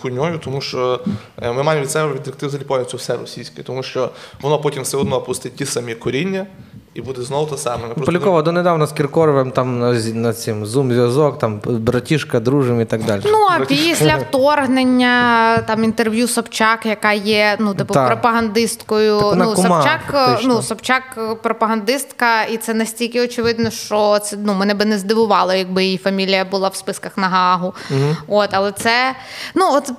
[0.00, 1.00] хуйньою, тому що
[1.42, 4.10] ми маємо від себе відректи взагалі повністю все російське, тому що
[4.40, 6.46] воно потім все одно пустить ті самі коріння.
[6.94, 7.88] І буде знову те саме.
[7.96, 13.04] Ми Полякова донедавна з Кіркоровим там на, на цим зум-зв'язок, там братішка, дружим і так
[13.04, 13.22] далі.
[13.24, 18.06] Ну а після вторгнення там інтерв'ю Собчак, яка є ну типу так.
[18.06, 19.20] пропагандисткою.
[19.20, 24.74] Так ну кума, Собчак, ну Собчак пропагандистка, і це настільки очевидно, що це ну мене
[24.74, 27.74] би не здивувало, якби її фамілія була в списках на Гаагу.
[27.90, 28.16] Угу.
[28.28, 29.14] От, але це
[29.54, 29.92] ну от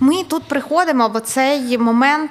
[0.00, 2.30] ми тут приходимо, бо цей момент.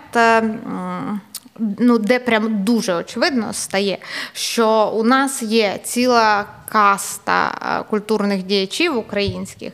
[1.59, 3.97] Ну, де прям дуже очевидно стає,
[4.33, 9.73] що у нас є ціла каста е, культурних діячів українських,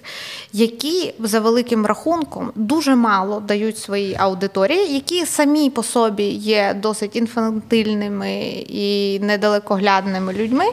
[0.54, 7.16] які за великим рахунком дуже мало дають своїй аудиторії, які самі по собі є досить
[7.16, 10.66] інфантильними і недалекоглядними людьми,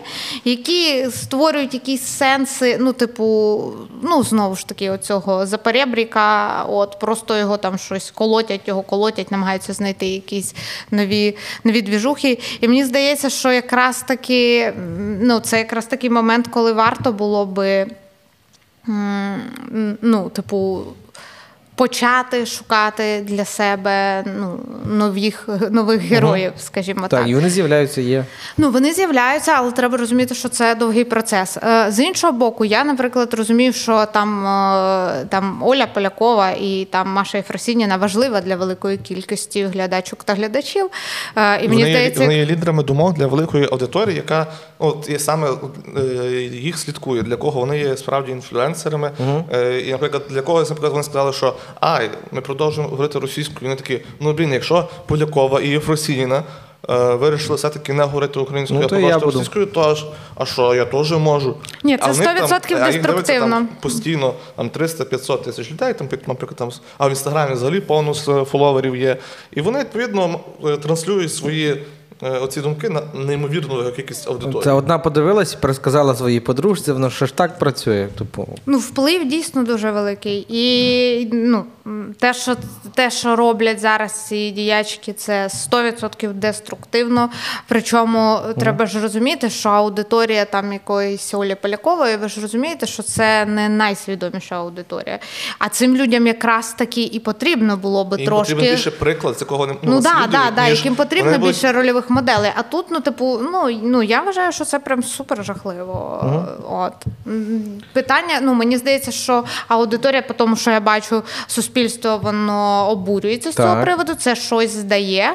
[0.44, 7.56] які створюють якісь сенси, ну, типу, ну знову ж таки, оцього заперебріка, от просто його
[7.56, 10.54] там щось колотять, його колотять, намагаються знайти якісь
[10.90, 12.38] нові нові двіжухи.
[12.60, 14.72] І мені здається, що якраз таки,
[15.20, 17.86] ну, це якраз такий момент, коли варто було би,
[20.02, 20.82] ну, типу,
[21.76, 27.20] почати шукати для себе ну, нових, нових героїв, скажімо так.
[27.20, 28.24] Так, і вони з'являються, є.
[28.56, 31.56] Ну, вони з'являються, але треба розуміти, що це довгий процес.
[31.56, 37.08] Е, З іншого боку, я, наприклад, розумію, що там, е, там Оля Полякова і там
[37.08, 40.86] Маша Єфросініна важлива для великої кількості глядачок та глядачів.
[41.36, 44.46] Е, І мені вони, здається, вони є лідерами думок для великої аудиторії, яка
[44.78, 45.48] от є саме
[46.52, 49.10] їх слідкує, для кого вони є справді інфлюенсерами.
[49.52, 53.58] Е, І, наприклад, для когось, наприклад, вони сказали, що ай, ми продовжуємо говорити російською.
[53.62, 56.42] Вони такі, ну блін, якщо Полякова і Єфросініна
[56.90, 59.30] е, вирішили все-таки не говорити українською, Ну, а то і я буду.
[59.32, 61.56] російською, то аж, а що, я теж можу.
[61.84, 63.50] Ні, це А в там- 100% а їх дивиться деструктивно.
[63.56, 68.24] Там постійно там 300-500 тисяч людей, там, наприклад, там, а в інстаграмі взагалі повно з
[68.50, 69.16] фоловерів є.
[69.52, 71.78] І вони, відповідно, м, транслюють свої е,
[72.20, 74.62] оці думки на неймовірну кількість аудиторії.
[74.62, 78.08] Це одна подивилась і пересказала своїй подружці, воно що ж так працює.
[78.18, 80.46] Типу, Ну, вплив дійсно дуже великий.
[80.48, 81.64] І ну,
[82.20, 82.56] те, що,
[82.94, 87.30] те, що роблять зараз ці діячки, це 100% деструктивно.
[87.68, 93.44] Причому треба ж розуміти, що аудиторія там якоїсь Олі Полякової, ви ж розумієте, що це
[93.44, 95.18] не найсвідоміша аудиторія.
[95.58, 98.54] А цим людям якраз таки і потрібно було би Їм трошки.
[98.54, 101.72] потрібен більше приклад, з якого вони Ну да, наслідують, да, да, ніж яким потрібно більше
[101.72, 102.50] рольових моделей.
[102.56, 106.24] А тут, ну, типу, ну, ну я вважаю, що це прям супер жахливо.
[106.70, 106.92] От
[107.92, 113.54] питання, ну мені здається, що аудиторія, по тому, що я бачу, суспільство воно обурюється з
[113.54, 115.32] цього приводу, це щось здає.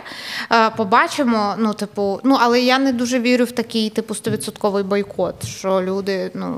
[0.51, 5.45] Е, Побачимо, ну, типу, ну але я не дуже вірю в такий, типу, стовідсотковий бойкот,
[5.47, 6.55] що люди ну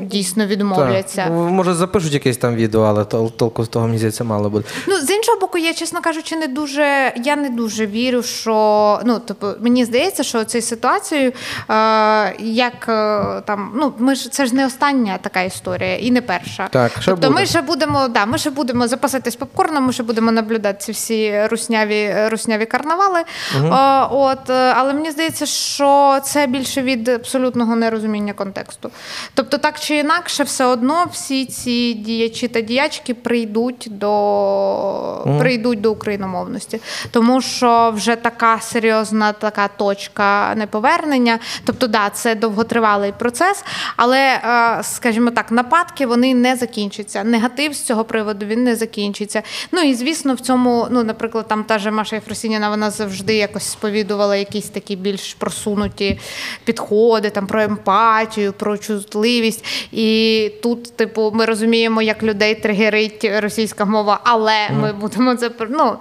[0.00, 1.24] дійсно відмовляться.
[1.24, 1.32] Так.
[1.32, 4.64] Може, запишуть якесь там відео, але тол- толку з того, мені здається, мало буде.
[4.88, 9.18] Ну, з іншого боку, я, чесно кажучи, не дуже, я не дуже вірю, що ну,
[9.18, 11.32] типу, мені здається, що цією ситуацією,
[11.70, 16.20] е, як е, там, ну, ми ж це ж не остання така історія і не
[16.20, 16.68] перша.
[16.68, 17.40] Так, ще тобто буде.
[17.40, 21.46] ми ще будемо, да, ми ще будемо запасатись попкорном, ми ще будемо наблюдати ці всі
[21.46, 23.20] русняві, русняві карнавали.
[23.20, 23.66] Е,
[24.10, 28.90] от, але мені здається, що це більше від абсолютного нерозуміння контексту.
[29.34, 35.92] Тобто, так чи інакше, все одно всі ці діячі та діячки прийдуть до, прийдуть до
[35.92, 36.80] україномовності.
[37.10, 41.38] Тому що вже така серйозна така точка неповернення.
[41.64, 43.64] Тобто, да, це довготривалий процес,
[43.96, 47.24] але, е, скажімо так, нападки вони не закінчаться.
[47.24, 49.42] Негатив з цього приводу він не закінчиться.
[49.72, 53.70] Ну і звісно, в цьому, ну, наприклад, там та же Маша Єфросініна, вона завжди якось
[53.70, 56.20] сповідувала якісь такі більш просунуті
[56.64, 59.64] підходи, там про емпатію, про чутливість.
[59.92, 65.96] І тут, типу, ми розуміємо, як людей тригерить російська мова, але ми будемо це ну,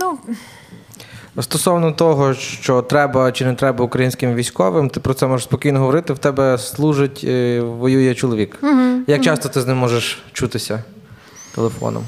[0.00, 0.18] ну
[1.40, 6.12] Стосовно того, що треба чи не треба українським військовим, ти про це можеш спокійно говорити.
[6.12, 8.58] В тебе служить, е, воює чоловік.
[9.06, 10.84] Як часто ти з ним можеш чутися
[11.54, 12.04] телефоном?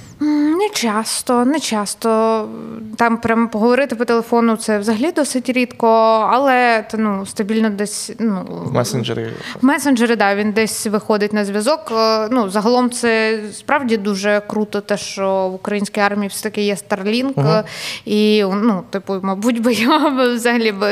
[0.81, 2.49] Часто, не часто.
[2.97, 5.87] Там прямо поговорити по телефону це взагалі досить рідко,
[6.33, 9.29] але та, ну, стабільно десь ну, в месенджері.
[9.61, 11.81] В месенджери, да, він десь виходить на зв'язок.
[11.93, 17.65] Е, Ну, загалом це справді дуже круто, те, що в українській армії все-таки є Starlink.
[18.05, 20.89] І, ну, типу, мабуть, би я б взагалі би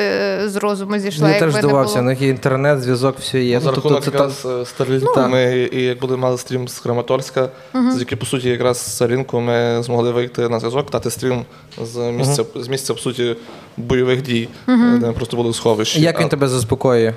[0.48, 3.60] з розуму зійшла, Я теж здивався, у них є інтернет, зв'язок, все є.
[3.60, 6.78] За Ну, тобто рахунок це якраз е, Starlink ми, і як були мали стрім з
[6.78, 11.44] Краматорська, з завдяки, по суті, якраз Starlink ми змогли вийти на зв'язок, дати стрім
[11.82, 13.36] з місця, з місця, по суті,
[13.76, 16.00] бойових дій, де ми просто були в сховищі.
[16.00, 17.14] Як він А- тебе заспокоює?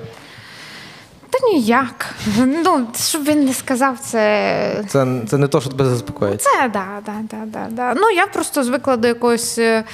[1.30, 2.14] Та ніяк.
[2.36, 4.84] Ну, щоб він не сказав, це.
[4.88, 6.42] Це, це не то, що тебе заспокоїть.
[6.42, 7.94] Це да, да, да, да, да.
[8.00, 9.84] Ну я просто звикла до якогось е,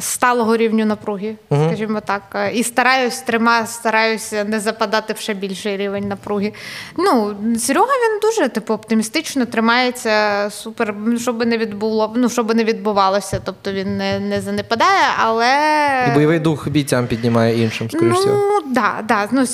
[0.00, 2.52] сталого рівню напруги, скажімо так.
[2.54, 6.52] І стараюсь трима, стараюся не западати в ще більший рівень напруги.
[6.96, 12.44] Ну, Серега він дуже типу оптимістично тримається, супер, ну, що би не відбуло, ну що
[12.44, 15.48] би не відбувалося, тобто він не, не занепадає, але
[16.10, 18.34] І бойовий дух бійцям піднімає іншим, скоріш всього.
[18.34, 19.28] Ну, да, да.
[19.30, 19.44] Ну,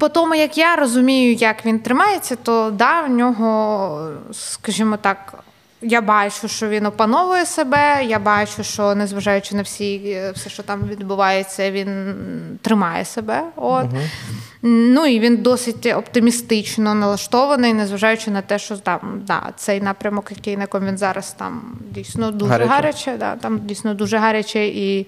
[0.00, 5.34] по тому, як я розумію, як він тримається, то да, в нього, скажімо так,
[5.82, 8.04] я бачу, що він опановує себе.
[8.04, 12.14] Я бачу, що незважаючи на всі е, все, що там відбувається, він
[12.62, 13.42] тримає себе.
[13.56, 13.86] От.
[14.62, 20.56] Ну і він досить оптимістично налаштований, незважаючи на те, що там да, цей напрямок, який
[20.56, 22.70] на якому він зараз там дійсно дуже Гаряче.
[22.70, 25.06] гаряче, да, там дійсно дуже гаряче і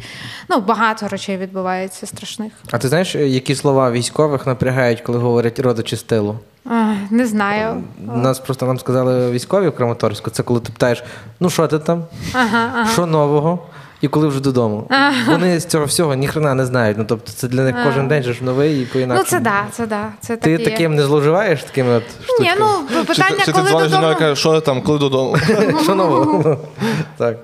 [0.49, 2.53] ну, багато речей відбувається страшних.
[2.71, 6.39] А ти знаєш, які слова військових напрягають, коли говорять родичі з тилу?
[6.65, 7.83] А, не знаю.
[8.15, 11.05] Нас просто нам сказали військові в Краматорську, це коли ти питаєш,
[11.41, 12.05] ну що ти там?
[12.33, 12.93] Ага, ага.
[12.93, 13.59] Що нового?
[14.03, 14.89] і коли вже додому.
[15.27, 16.99] Вони з цього всього ніхрена не знають.
[16.99, 19.87] Ну тобто це для них кожен день ж новий і по Ну, це да, це
[19.87, 20.09] да.
[20.21, 20.71] Це Ти так і є.
[20.71, 22.05] таким не зловживаєш такими от
[22.41, 22.67] Ні, ну
[23.05, 24.17] питання, чи, ти- чи ти коли дзвониш і додому.
[24.19, 25.37] кажеш, що там, коли додому?
[25.83, 26.59] Що нового?
[27.17, 27.37] Так.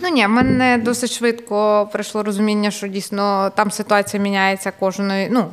[0.00, 5.44] Ну ні, в мене досить швидко прийшло розуміння, що дійсно там ситуація міняється кожної, ну.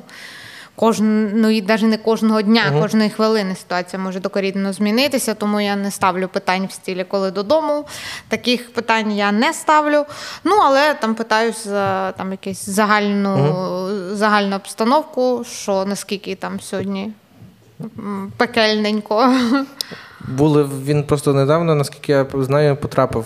[0.79, 6.27] Кожної, навіть не кожного дня, кожної хвилини ситуація може докорінно змінитися, тому я не ставлю
[6.27, 7.85] питань в стілі, коли додому.
[8.27, 10.05] Таких питань я не ставлю.
[10.43, 13.57] Ну, але там питаюсь за там якусь загальну,
[14.15, 17.11] загальну обстановку, що наскільки там сьогодні
[18.37, 19.33] пекельненько.
[20.27, 23.25] Були він просто недавно, наскільки я знаю, потрапив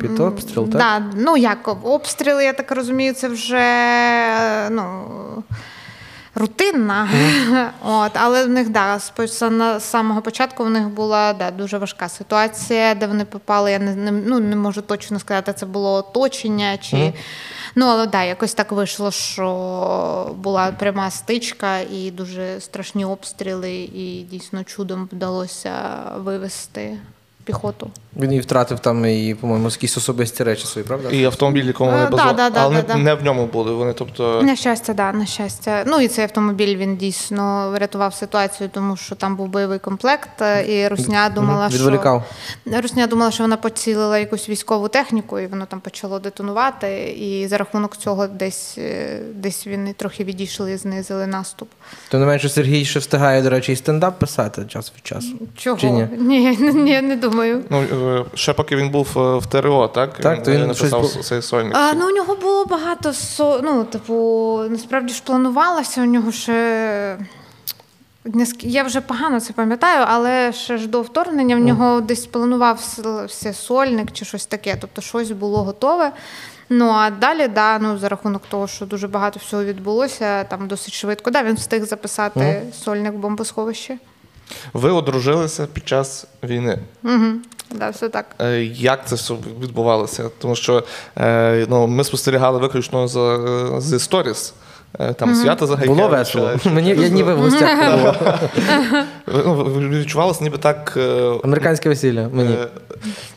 [0.00, 0.78] під обстріл, так?
[0.78, 3.64] Да, ну як обстріли, я так розумію, це вже
[4.70, 5.04] ну,
[6.40, 7.08] рутинна.
[7.84, 12.94] От, але в них да, з самого початку в них була да, дуже важка ситуація,
[12.94, 13.72] де вони попали.
[13.72, 17.12] Я не, не, ну, не можу точно сказати, це було оточення чи.
[17.74, 24.26] Ну, але да, якось так вийшло, що була пряма стичка і дуже страшні обстріли, і
[24.30, 25.72] дійсно чудом вдалося
[26.16, 26.98] вивести
[27.44, 27.90] піхоту.
[28.16, 31.10] Він і втратив там і, по-моєму, якісь особисті речі свої, правда?
[31.10, 32.96] І автомобіль, якому вони да, базували, да, да, але да, не, да.
[32.96, 33.72] не в ньому були.
[33.72, 35.84] Вони, тобто, На щастя, да, на щастя.
[35.86, 40.74] Ну і цей автомобіль він дійсно врятував ситуацію, тому що там був бойовий комплект, е,
[40.74, 42.24] і Русня думала, Відволікав.
[42.66, 47.16] що Русня думала, що вона поцілила якусь військову техніку, і воно там почало детонувати.
[47.18, 51.68] І за рахунок цього десь е, десь він трохи відійшли, і знизили наступ.
[52.08, 55.32] Тим не менше, Сергій ще встигає, до речі, і стендап писати час від часу.
[55.56, 55.78] Чого?
[55.78, 56.08] Чи ні?
[56.18, 57.64] Ні, ні, не думаю.
[57.70, 60.18] ну, е, ще поки він був е, в ТРО, так?
[60.18, 61.76] Так, то він е, написав щось цей сольник.
[61.76, 63.60] А, ну, у нього було багато со...
[63.64, 67.18] ну, типу, насправді ж планувалося, у нього ще.
[68.60, 74.12] Я вже погано це пам'ятаю, але ще ж до вторгнення в нього десь планувався сольник
[74.12, 74.76] чи щось таке.
[74.80, 76.12] Тобто щось було готове.
[76.72, 80.94] Ну а далі, да, ну, за рахунок того, що дуже багато всього відбулося, там досить
[80.94, 81.30] швидко.
[81.30, 83.98] Да, він встиг записати сольник в бомбосховище.
[84.72, 86.78] Ви одружилися під час війни.
[87.04, 87.26] Угу.
[87.74, 88.26] Да, все так.
[88.40, 90.30] Е, Як це все відбувалося?
[90.38, 90.84] Тому що
[91.18, 94.54] е, ну, ми спостерігали виключно за, е, з сторіс.
[95.00, 96.50] Е, Там свята за Було весело.
[96.64, 98.14] Мені я ніби в гостях було.
[99.46, 100.98] Ну, ви відчувалося ніби так.
[101.44, 102.28] Американське весілля.
[102.32, 102.56] Мені.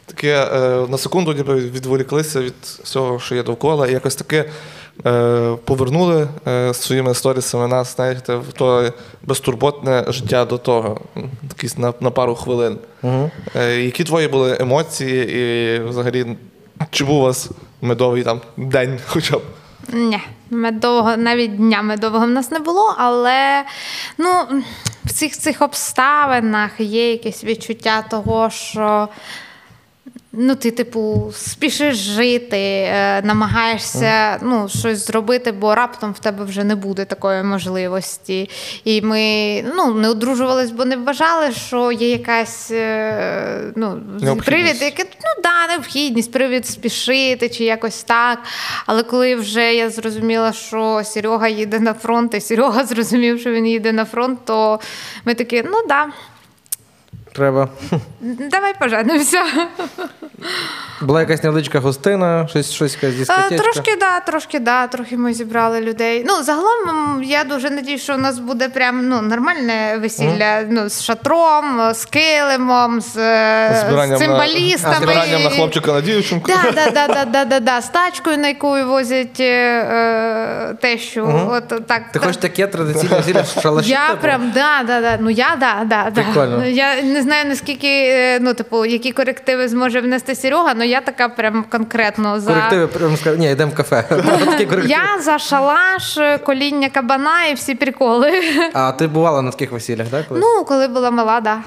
[0.05, 0.47] Таке
[0.89, 4.45] на секунду ніби відволіклися від всього, що є довкола, і якось таке
[5.65, 11.01] повернули е, своїми сторісами нас, знаєте, в то безтурботне життя до того,
[11.49, 12.77] якісь на, на пару хвилин.
[13.01, 13.31] Угу.
[13.55, 16.37] Е, які твої були емоції, і взагалі,
[16.91, 17.49] чи був у вас
[17.81, 19.41] медовий там день хоча б?
[19.93, 23.63] Ні, медового, навіть дня медового в нас не було, але
[24.17, 24.61] ну,
[25.05, 29.07] в цих цих обставинах є якесь відчуття того, що.
[30.35, 36.63] Ну, ти, типу, спішиш жити, е, намагаєшся ну, щось зробити, бо раптом в тебе вже
[36.63, 38.49] не буде такої можливості.
[38.83, 44.01] І ми ну, не одружувались, бо не вважали, що є якась е, ну,
[44.45, 48.39] привід, яке, ну да, необхідність, привід спішити чи якось так.
[48.85, 53.67] Але коли вже я зрозуміла, що Серега їде на фронт, і Серега зрозумів, що він
[53.67, 54.79] їде на фронт, то
[55.25, 56.07] ми такі, ну да,
[57.33, 57.69] Треба.
[58.21, 59.43] давай поженимося.
[61.01, 63.63] Була якась невеличка гостина, щось, щось якась Е, дискотечка.
[63.63, 66.25] Трошки да, трошки да, трохи ми зібрали людей.
[66.27, 71.03] Ну, загалом я дуже надію, що у нас буде прям ну, нормальне весілля ну, з
[71.03, 74.95] шатром, з килимом, з, е, з на, цимбалістами.
[74.95, 76.51] збиранням на хлопчика на дівчинку.
[76.51, 81.49] Да, да, да, да, да, да, да, з тачкою, на яку возять е, е, тещу.
[81.51, 82.21] От, так, Ти так.
[82.21, 83.89] хочеш таке традиційне весілля шалаші?
[83.89, 85.17] Я прям, да, да, да.
[85.19, 86.23] Ну я да, да, да.
[86.23, 86.65] Прикольно.
[86.65, 91.29] Я не знаю наскільки, е, ну, типу, які корективи зможе внести Серега, але я така
[91.29, 92.53] прям конкретно за.
[92.53, 94.03] Корективи прям скажу, ні, йдемо в кафе.
[94.85, 98.31] Я за шалаш, коління кабана і всі приколи.
[98.73, 100.27] А ти бувала на таких весіллях, так?
[100.27, 100.43] колись?
[100.43, 101.57] Ну, коли була мала, да.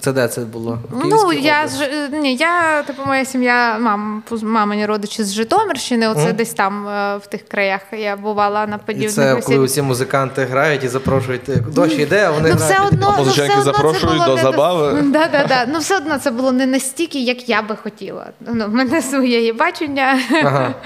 [0.00, 0.78] Це де це було?
[1.04, 6.52] Ну, я ж ні, я, типу, моя сім'я, мам, мамині родичі з Житомирщини, оце десь
[6.54, 10.84] там е, в тих краях я бувала на І подібних це коли усі музиканти грають
[10.84, 11.48] і запрошують.
[11.48, 12.74] е, Дощ іде, а вони Ну, грають.
[12.74, 15.02] все одно, А ну, музиченки все одно це запрошують було до забави?
[15.02, 15.66] Да, да, да.
[15.72, 18.26] Ну, все одно це було не настільки, як я би хотіла.
[18.40, 20.18] Ну, в мене своє є бачення.
[20.44, 20.74] Ага.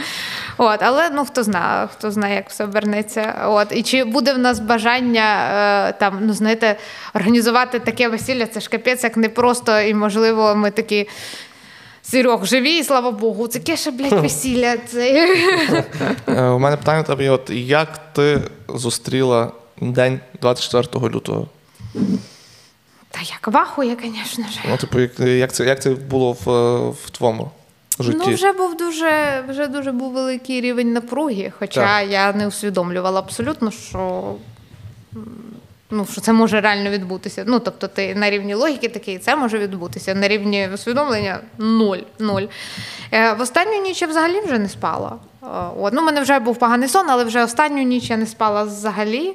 [0.59, 3.45] От, але ну хто знає, хто знає, як все обернеться.
[3.47, 5.51] От і чи буде в нас бажання
[5.89, 6.77] е, там, ну знаєте,
[7.15, 8.47] організувати таке весілля?
[8.47, 11.09] Це ж капець, як непросто, і можливо, ми такі.
[12.03, 14.77] Серег, живі, і слава Богу, це кеше, блядь, весілля.
[14.77, 15.29] Це...
[16.29, 21.49] Е, У мене питання є: от як ти зустріла день 24 лютого?
[23.11, 24.61] Та як вахує, звісно ж.
[24.71, 26.51] Ну, типу, як, як, це, як це було в,
[26.91, 27.51] в твоєму?
[27.99, 28.19] В житті?
[28.27, 32.11] Ну, вже був дуже, вже дуже був великий рівень напруги, хоча Так.
[32.11, 34.35] я не усвідомлювала абсолютно, що.
[35.91, 37.45] Ну, що це може реально відбутися.
[37.47, 40.15] Ну, тобто, ти на рівні логіки такий, це може відбутися.
[40.15, 41.99] На рівні усвідомлення нуль.
[42.19, 42.43] нуль.
[43.13, 45.17] Е, в останню ніч я взагалі вже не спала.
[45.43, 45.47] Е,
[45.79, 45.93] от.
[45.93, 49.29] Ну, у мене вже був поганий сон, але вже останню ніч я не спала взагалі.
[49.29, 49.35] Е,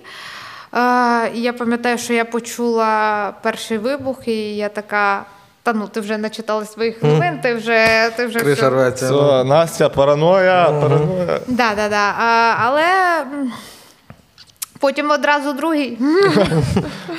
[1.34, 5.26] я пам'ятаю, що я почула перший вибух, і я така.
[5.64, 8.70] Та ну, ти вже начитала своїх новин, ти вже ти вже Криша все.
[8.70, 9.06] рветься.
[9.06, 11.40] Все, Настя, параноя, параноя.
[11.48, 12.14] Да, да, да.
[12.20, 12.86] А, але
[14.80, 15.88] потім одразу другий.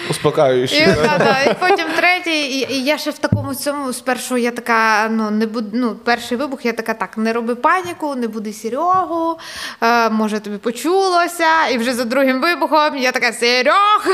[0.07, 0.86] І, Успокаюючи.
[1.03, 2.59] да, да, і потім третій.
[2.59, 6.38] І, і я ще в такому цьому спершу я така, ну не буду, ну, перший
[6.38, 9.38] вибух, я така, так, не роби паніку, не буди Серегу,
[9.82, 11.68] е, може тобі почулося.
[11.72, 14.07] І вже за другим вибухом я така Серег.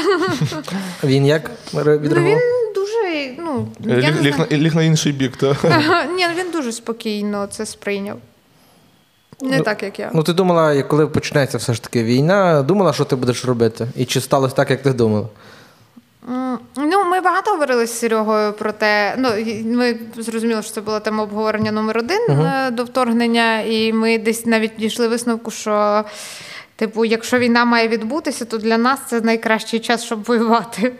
[1.05, 4.49] Він як Ну він дуже, ну, я не Ліг, ліг, знаю.
[4.51, 5.37] на, ліг на інший бік.
[5.37, 5.57] То.
[6.17, 8.17] Ні, ну, він дуже спокійно це сприйняв.
[9.43, 10.11] Не Ну, так, як я.
[10.15, 13.89] Ну, ти думала, як- коли почнеться все ж таки війна, думала, що ти будеш робити?
[13.97, 15.27] І чи сталося так, як ти думала?
[16.29, 19.15] М, Ну, ми багато говорили з Серегою про те.
[19.19, 23.93] Ну, і ми зрозуміли, що це була тема обговорення номер один е, до вторгнення, і
[23.93, 26.05] ми десь навіть дійшли висновку, що.
[26.81, 30.93] Типу, якщо війна має відбутися, то для нас це найкращий час, щоб воювати.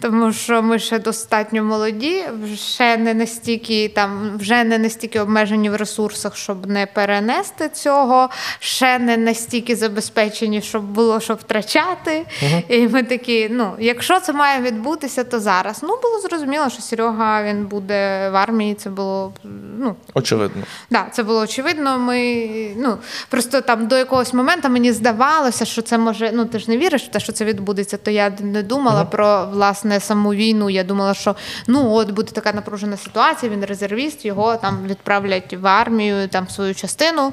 [0.00, 2.24] Тому що ми ще достатньо молоді,
[2.54, 8.98] ще не настільки там, вже не настільки обмежені в ресурсах, щоб не перенести цього, ще
[8.98, 12.26] не настільки забезпечені, щоб було що втрачати.
[12.68, 15.78] І ми такі, ну, якщо це має відбутися, то зараз.
[15.82, 18.74] Ну, було зрозуміло, що Серега він буде в армії.
[18.74, 19.32] Це було
[19.78, 20.62] ну, Очевидно.
[20.90, 21.98] Да, це було очевидно.
[21.98, 22.98] Ми ну
[23.28, 26.30] просто там до якогось моменту мені здавалося, що це може.
[26.34, 27.96] Ну ти ж не віриш в те, що це відбудеться.
[27.96, 30.70] То я не думала про власне саму війну.
[30.70, 31.36] Я думала, що
[31.66, 33.52] ну от буде така напружена ситуація.
[33.52, 37.32] Він резервіст, його там відправлять в армію, там в свою частину.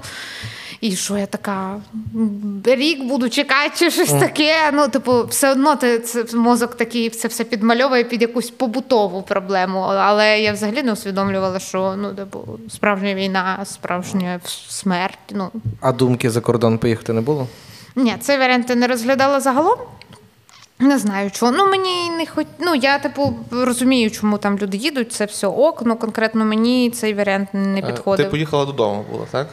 [0.81, 1.81] І що я така
[2.65, 4.53] рік буду чекати, чи щось таке.
[4.73, 9.79] Ну, типу, все одно ти це мозок такий це все підмальовує під якусь побутову проблему.
[9.79, 15.17] Але я взагалі не усвідомлювала, що ну, типу, справжня війна, справжня смерть.
[15.31, 15.49] Ну
[15.81, 17.47] А думки за кордон поїхати не було?
[17.95, 19.77] ні, цей варіант я не розглядала загалом.
[20.79, 21.51] Не знаю чого.
[21.51, 22.47] Ну мені не хоч.
[22.59, 25.11] Ну я типу розумію, чому там люди їдуть.
[25.11, 25.81] Це все ок.
[25.85, 28.25] Ну конкретно мені цей варіант не Е, підходив.
[28.25, 29.47] Ти поїхала додому, було, так?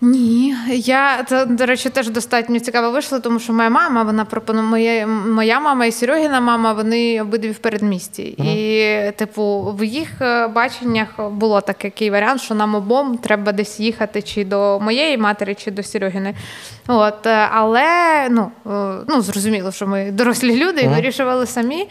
[0.00, 4.66] Ні, я це, до речі, теж достатньо цікаво вийшло, тому що моя мама, вона пропонує
[4.66, 8.22] моя, моя мама і Серегіна мама, вони обидві в передмісті.
[8.22, 14.22] І, типу, в їх е, баченнях було такий варіант, що нам обом треба десь їхати
[14.22, 16.34] чи до моєї матері, чи до Серегіни.
[16.86, 17.86] От, е, але
[18.30, 21.88] ну, е, ну, зрозуміло, що ми дорослі люди і вирішували самі.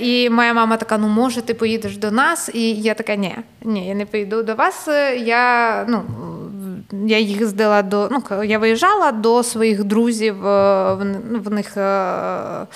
[0.00, 2.50] І моя мама така: ну може, ти поїдеш до нас?
[2.54, 4.88] І я така, ні, ні, я не поїду до вас.
[5.24, 6.02] Я ну.
[7.06, 10.46] Я їх здала до ну я виїжджала до своїх друзів.
[10.46, 11.04] е, В,
[11.44, 12.66] в них е,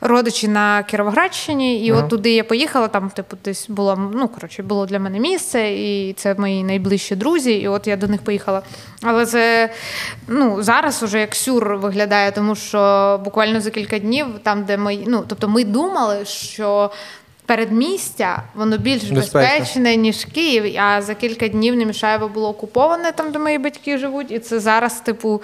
[0.00, 2.88] родичі на Кіровоградщині, і от туди я поїхала.
[2.88, 7.52] Там, типу, десь було ну коротше, було для мене місце, і це мої найближчі друзі.
[7.52, 8.62] І от я до них поїхала.
[9.02, 9.70] Але це
[10.28, 14.98] ну зараз уже як сюр виглядає, тому що буквально за кілька днів, там, де ми,
[15.06, 16.90] ну тобто, ми думали, що.
[17.50, 19.40] Передмістя, воно більш Безпечно.
[19.40, 20.76] безпечне, ніж Київ.
[20.80, 24.30] А за кілька днів Немішаєво було окуповане там, де мої батьки живуть.
[24.30, 25.42] І це зараз, типу,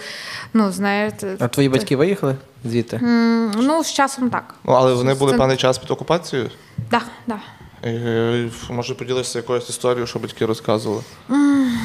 [0.55, 2.97] ну знаєте, А твої батьки виїхали звідти?
[2.97, 4.55] м, ну з часом так.
[4.65, 6.51] Ну, але вони були Це- певний час під окупацією.
[6.91, 7.37] Да, да.
[7.85, 11.03] Е, Може, поділишся якоюсь історією, що батьки розказували.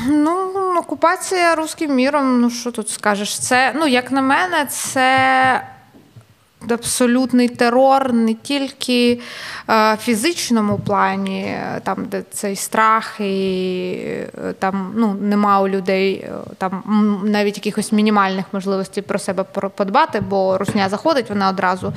[0.07, 3.39] Ну, окупація руським міром, ну що тут скажеш?
[3.39, 5.67] Це, ну, як на мене, це
[6.69, 9.19] абсолютний терор не тільки
[9.69, 16.29] е, фізичному плані, е, там, де цей страх, і е, там ну, нема у людей
[16.57, 16.83] там
[17.25, 19.43] навіть якихось мінімальних можливостей про себе
[19.75, 21.93] подбати, бо русня заходить, вона одразу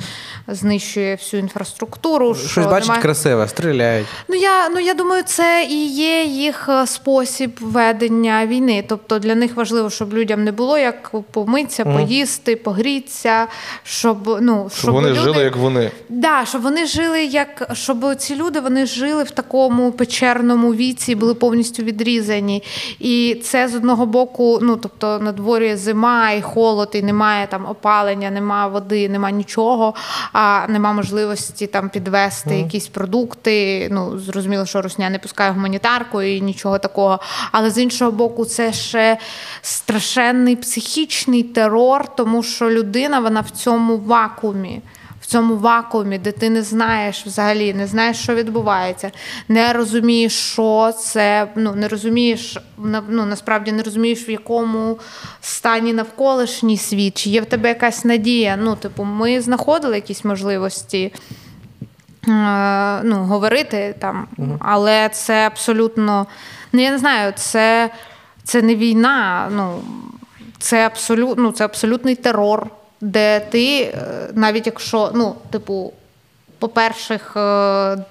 [0.47, 2.35] знищує всю інфраструктуру.
[2.35, 4.07] що Щось бачать немає- красиве, стріляють.
[4.27, 8.83] Ну я ну я думаю, це і є їх спосіб ведення війни.
[8.87, 13.47] Тобто для них важливо, щоб людям не було як помитися, поїсти, погрітися,
[13.83, 15.19] щоб ну Щоб вони люди...
[15.19, 15.91] жили, як вони.
[16.09, 21.33] Да, щоб вони жили як щоб ці люди вони жили в такому печерному віці, були
[21.33, 22.63] повністю відрізані.
[22.99, 27.65] І це з одного боку, ну тобто на дворі зима і холод, і немає там
[27.65, 29.93] опалення, немає води, немає нічого,
[30.33, 33.87] а нема можливості там підвести якісь продукти.
[33.91, 37.19] Ну зрозуміло, що Русня не пускає гуманітарку і нічого такого.
[37.51, 39.17] Але з іншого боку, це ще
[39.61, 44.44] страшенний психічний терор, тому що людина вона в цьому вакуумі.
[44.51, 44.81] В
[45.25, 49.11] в цьому вакуумі, де ти не знаєш взагалі, не знаєш, що відбувається,
[49.47, 52.57] не розумієш, що це, ну не розумієш,
[53.09, 54.99] ну насправді не розумієш, в якому
[55.41, 58.57] стані навколишній світ, чи є в тебе якась надія.
[58.61, 61.13] Ну, типу, ми знаходили якісь можливості.
[62.27, 64.27] е, Ну, говорити там,
[64.59, 66.27] але це абсолютно,
[66.73, 67.89] ну я не знаю, це,
[68.43, 69.49] це не війна.
[69.55, 69.81] Ну,
[70.59, 72.67] це, абсолют, ну, це абсолютний терор,
[73.01, 73.93] де ти, е,
[74.33, 75.93] навіть якщо, ну, типу,
[76.59, 77.19] по-перше,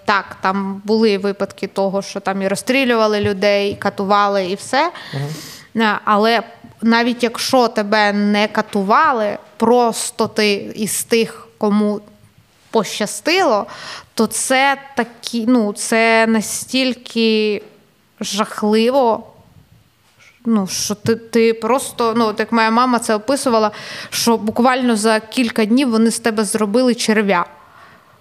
[0.05, 4.93] так, там були випадки того, що там і розстрілювали людей, і катували і все.
[5.77, 6.43] Е, Але
[6.83, 12.01] навіть якщо тебе не катували, просто ти із тих, кому
[12.71, 13.67] пощастило,
[14.15, 17.63] то це такі, ну, це настільки
[18.21, 19.34] жахливо.
[20.47, 23.71] Ну, що ти, ти просто, ну, от як моя мама це описувала,
[24.11, 27.45] що буквально за кілька днів вони з тебе зробили черв'я.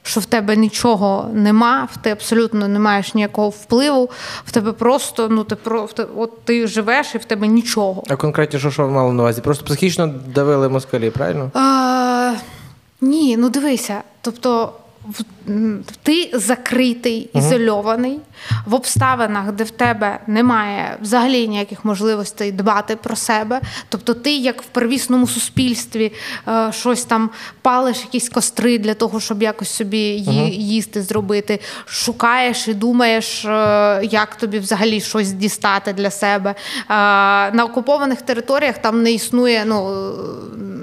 [0.05, 4.09] Що в тебе нічого нема, в ти абсолютно не маєш ніякого впливу,
[4.45, 8.03] в тебе просто, ну ти про от ти живеш і в тебе нічого.
[8.09, 9.41] А конкретніше, що ви мали на увазі?
[9.41, 11.51] Просто психічно давили москалі, правильно?
[11.55, 12.39] Е,
[13.01, 14.01] ні, ну дивися.
[14.21, 14.73] Тобто,
[16.03, 18.19] ти закритий, ізольований
[18.65, 23.61] в обставинах, де в тебе немає взагалі ніяких можливостей дбати про себе.
[23.89, 26.13] Тобто, ти, як в первісному суспільстві,
[26.47, 27.29] е, щось там
[27.61, 29.97] палиш якісь костри для того, щоб якось собі
[30.27, 33.49] ї- їсти зробити, шукаєш і думаєш, е,
[34.11, 36.49] як тобі взагалі щось дістати для себе.
[36.49, 36.85] Е,
[37.53, 39.89] На окупованих територіях там не існує, ну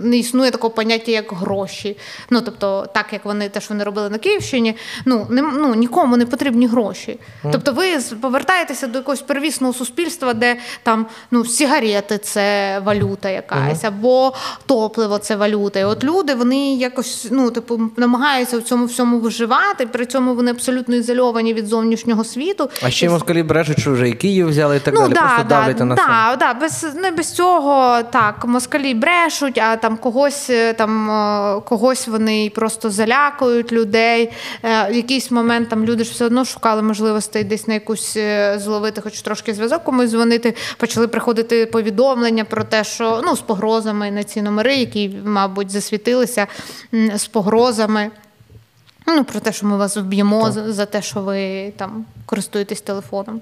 [0.02, 1.96] не існує такого поняття, як гроші.
[2.30, 6.16] Ну тобто, так як вони те, що вони робили на Київщині, ну не ну нікому
[6.16, 7.18] не потрібні гроші.
[7.52, 7.84] Тобто, ви
[8.20, 14.32] повертаєтеся до якогось первісного суспільства, де там ну сігарети це валюта якась, або
[14.66, 15.80] топливо це валюта.
[15.80, 19.86] І от люди вони якось ну типу намагаються в цьому всьому виживати.
[19.86, 22.70] При цьому вони абсолютно ізольовані від зовнішнього світу.
[22.82, 25.12] А ще й москалі брешуть, що вже і Київ взяли і так Ну далі.
[25.12, 29.76] да, Просто да, давлять на да, да, без не без цього так москалі брешуть, а
[29.76, 33.99] там когось е, там е, когось вони просто залякують людей.
[34.00, 34.28] Е,
[34.62, 39.00] В якийсь момент там люди ж все одно шукали можливостей десь на якусь е, зловити,
[39.00, 40.54] хоч трошки зв'язок комусь дзвонити.
[40.76, 46.46] Почали приходити повідомлення про те, що ну з погрозами на ці номери, які, мабуть, засвітилися
[47.14, 48.10] з погрозами.
[49.06, 53.40] Ну, про те, що ми вас вб'ємо за, за те, що ви там користуєтесь телефоном.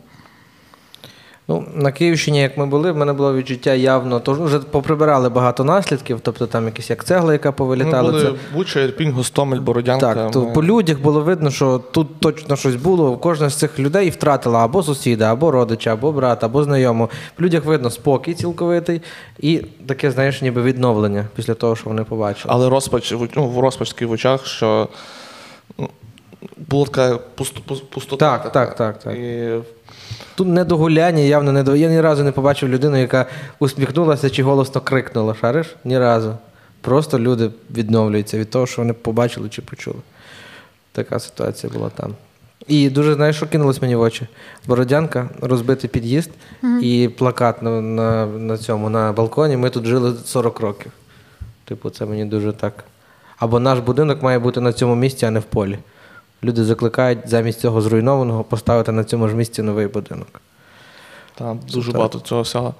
[1.51, 5.65] Ну, на Київщині, як ми були, в мене було відчуття явно, то вже поприбирали багато
[5.65, 8.11] наслідків, тобто там якісь як цегла, яка Ми повилітала.
[8.11, 8.33] були Це...
[8.55, 10.15] Буча, Ірпінь, Гостомель, Бородянка.
[10.15, 13.17] Так, то ми- по людях було видно, що тут точно щось було.
[13.17, 17.11] Кожна з цих людей втратила або сусіда, або родича, або брата, або знайому.
[17.39, 19.03] В людях видно спокій цілковитий
[19.39, 22.55] і таке, знаєш, ніби відновлення після того, що вони побачили.
[22.55, 24.89] Але розпач, ну, в розпач такий в очах, що
[25.79, 25.89] ну,
[26.57, 28.39] була така пусто- пустота.
[28.39, 28.67] Так, така.
[28.67, 29.15] так, так, так.
[29.17, 29.51] І
[30.39, 31.77] Тут не до гуляння, явно не до.
[31.77, 33.27] Я ні разу не побачив людину, яка
[33.59, 35.35] усміхнулася чи голосно крикнула.
[35.35, 35.77] Шариш?
[35.85, 36.35] Ні разу.
[36.81, 39.97] Просто люди відновлюються від того, що вони побачили чи почули.
[40.93, 42.15] Така ситуація була там.
[42.67, 44.27] І дуже, знаєш, що кинулось мені в очі?
[44.67, 46.31] Бородянка, розбитий під'їзд
[46.83, 49.57] і плакат на, на, на цьому, на балконі.
[49.57, 50.93] Ми тут жили 40 років.
[51.65, 52.85] Типу, це мені дуже так.
[53.39, 55.79] Або наш будинок має бути на цьому місці, а не в полі.
[56.45, 60.41] Люди закликають замість цього зруйнованого поставити на цьому ж місці новий будинок.
[61.35, 62.75] Там дуже багато цього всього.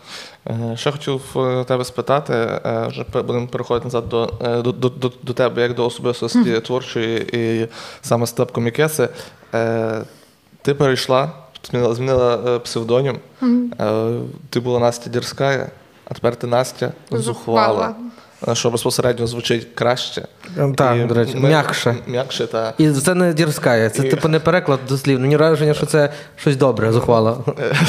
[0.47, 4.27] Е, Ще хотів е, тебе спитати, е, вже будемо переходити назад до,
[4.63, 7.69] до, до, до, до тебе, як до особистості творчої і
[8.03, 9.09] саме степ комікеси.
[9.55, 10.03] Е,
[10.63, 11.33] Ти перейшла,
[11.71, 13.19] змінила, змінила псевдонім.
[13.81, 14.11] Е,
[14.51, 15.71] Ти була Настя Дірська,
[16.05, 17.95] а тепер ти Настя Зухвала.
[18.53, 20.27] Що безпосередньо звучить краще.
[20.59, 21.97] Ем, так, І до речі, ми- м'якше.
[22.07, 22.75] М'якше, так.
[22.79, 25.27] І це не дірська, це І- типу не переклад дослівно.
[25.27, 27.39] Ні враження, що це щось добре, зухвала.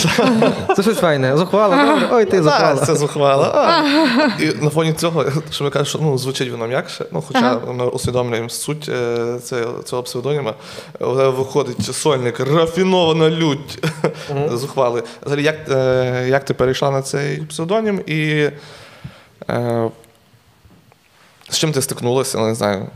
[0.76, 1.38] Це щось файне.
[1.38, 2.08] Зухвала, добре.
[2.12, 2.86] Ой, ти зухвала.
[2.86, 3.48] Це зухвала.
[3.56, 4.42] А.
[4.44, 7.86] І на фоні цього, що ми кажемо, що ну, звучить воно м'якше, ну, хоча ми
[7.86, 9.40] усвідомлюємо суть е,
[9.86, 10.54] цього псевдоніма,
[11.00, 13.88] але виходить сольник рафінована лють
[14.52, 15.04] зухвали.
[15.26, 18.50] Взагалі, як, е, як ти перейшла на цей псевдонім і
[19.50, 19.90] е,
[21.50, 22.90] з чим ти стикнулася, не знаю.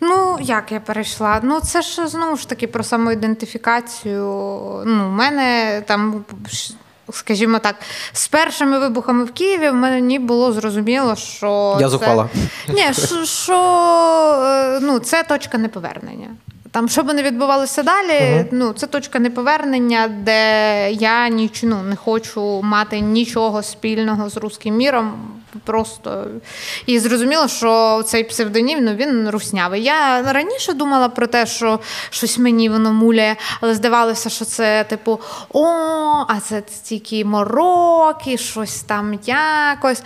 [0.00, 1.40] Ну, як я перейшла?
[1.42, 4.22] Ну, це ж знову ж таки про самоідентифікацію.
[4.86, 6.24] Ну, у мене там,
[7.12, 7.76] скажімо так,
[8.12, 11.76] з першими вибухами в Києві в мені було зрозуміло, що.
[11.80, 12.28] Я це- зухвала.
[12.68, 13.58] Ні, що, що
[14.44, 16.28] е, ну, це точка неповернення.
[16.70, 21.96] Там, що би не відбувалося далі, ну, це точка неповернення, де я ніч, ну, не
[21.96, 25.12] хочу мати нічого спільного з руським міром.
[25.64, 26.26] Просто.
[26.86, 29.82] І зрозуміло, що цей псевдонім ну, він руснявий.
[29.82, 31.80] Я раніше думала про те, що
[32.10, 35.20] щось мені воно муляє, але здавалося, що це типу,
[35.52, 35.64] о,
[36.28, 40.02] а це тільки мороки, щось там якось.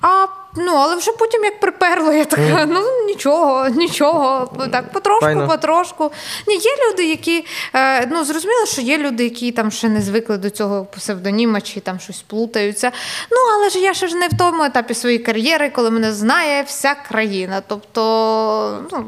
[0.00, 0.26] А
[0.56, 4.52] ну, але вже потім як приперло, я така, ну нічого, нічого.
[4.72, 5.48] Так, потрошку, Файно.
[5.48, 6.12] потрошку.
[6.46, 7.44] Ні, є люди, які
[7.74, 11.80] е, ну зрозуміло, що є люди, які там ще не звикли до цього псевдоніма чи
[11.80, 12.92] там щось плутаються.
[13.30, 16.62] Ну, але ж я ще ж не в тому етапі своєї кар'єри, коли мене знає
[16.62, 17.62] вся країна.
[17.66, 19.04] Тобто, ну.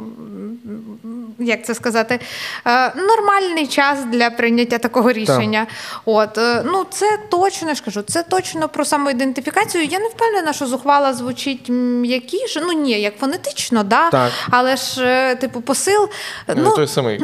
[1.41, 2.21] Як це сказати,
[2.67, 5.67] е, нормальний час для прийняття такого рішення.
[6.05, 9.85] От е, ну це точно я ж кажу, це точно про самоідентифікацію.
[9.85, 11.38] Я не впевнена, що зухвала звучить
[11.69, 12.61] м'якіше.
[12.67, 14.11] Ну ні, як фонетично, да.
[14.11, 14.33] Так.
[14.51, 16.09] Але ж, е, типу, посил.
[16.57, 17.21] Ну, той самий.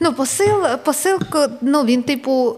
[0.00, 1.18] Ну, посил, посил,
[1.60, 2.56] ну він, типу.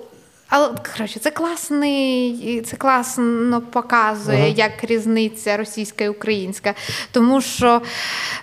[0.54, 6.74] Але коротше, це класний, це класно показує, як різниця російська і українська.
[7.12, 7.82] Тому що,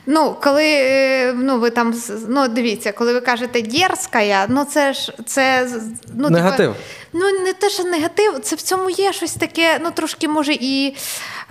[0.06, 1.94] ну, коли е, ну, ви там
[2.28, 5.70] ну, дивіться, коли ви кажете дерзкая, ну це ж це
[6.16, 6.58] ну, Негатив.
[6.58, 6.80] Типу,
[7.14, 10.96] ну не те, що негатив, це в цьому є щось таке, ну трошки може і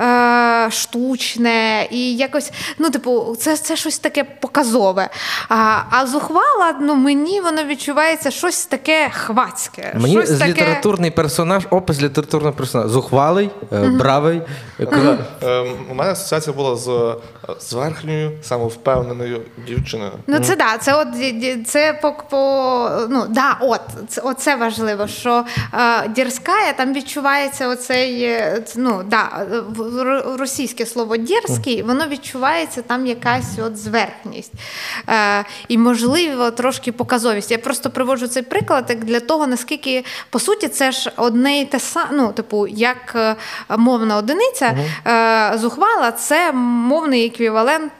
[0.01, 5.09] е, штучне, і якось, ну, типу, це це щось таке показове.
[5.49, 9.93] А а зухвала, ну мені воно відчувається щось таке хвацьке.
[10.01, 10.51] Мені щось з таке...
[10.53, 12.89] літературний персонаж, опис літературного персонажа.
[12.89, 14.43] Зухвалий, е, бравий.
[14.81, 17.17] е, коли- Ем, У мене асоціація була з,
[17.61, 20.13] з верхньою, самовпевненою дівчиною.
[20.27, 21.09] Ну, це да, це от
[21.67, 28.63] це по, по ну да, от це оце важливо, що е, там відчувається оцей е,
[28.77, 29.47] ну да,
[30.39, 34.53] російське слово дерзкий, воно відчувається там якась от зверхність.
[35.09, 37.51] Е, і можливо трошки показовість.
[37.51, 41.65] Я просто приводжу цей приклад як для того, наскільки по суті це ж одне і
[41.65, 43.37] те саме, ну, типу, як
[43.79, 44.77] мовна одиниця,
[45.55, 47.93] зухвала це мовний еквівалент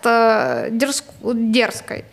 [1.35, 2.05] дерзкої.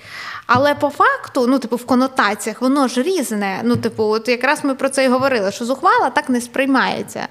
[0.47, 3.61] Але по факту, ну, типу, в конотаціях воно ж різне.
[3.63, 7.27] Ну, типу, от якраз ми про це і говорили, що зухвала так не сприймається.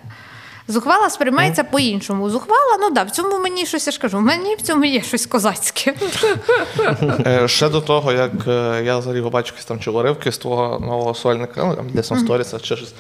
[0.69, 2.31] Зухвала сприймається по-іншому.
[2.31, 5.27] Зухвала, ну да, в цьому мені щось я ж кажу, мені в цьому є щось
[5.27, 5.95] козацьке.
[7.27, 10.79] Е, Ще до того, як е, я взагалі побачив якісь там чи уривки з твого
[10.81, 12.95] нового сольника, ну там для Сторіса чи щось.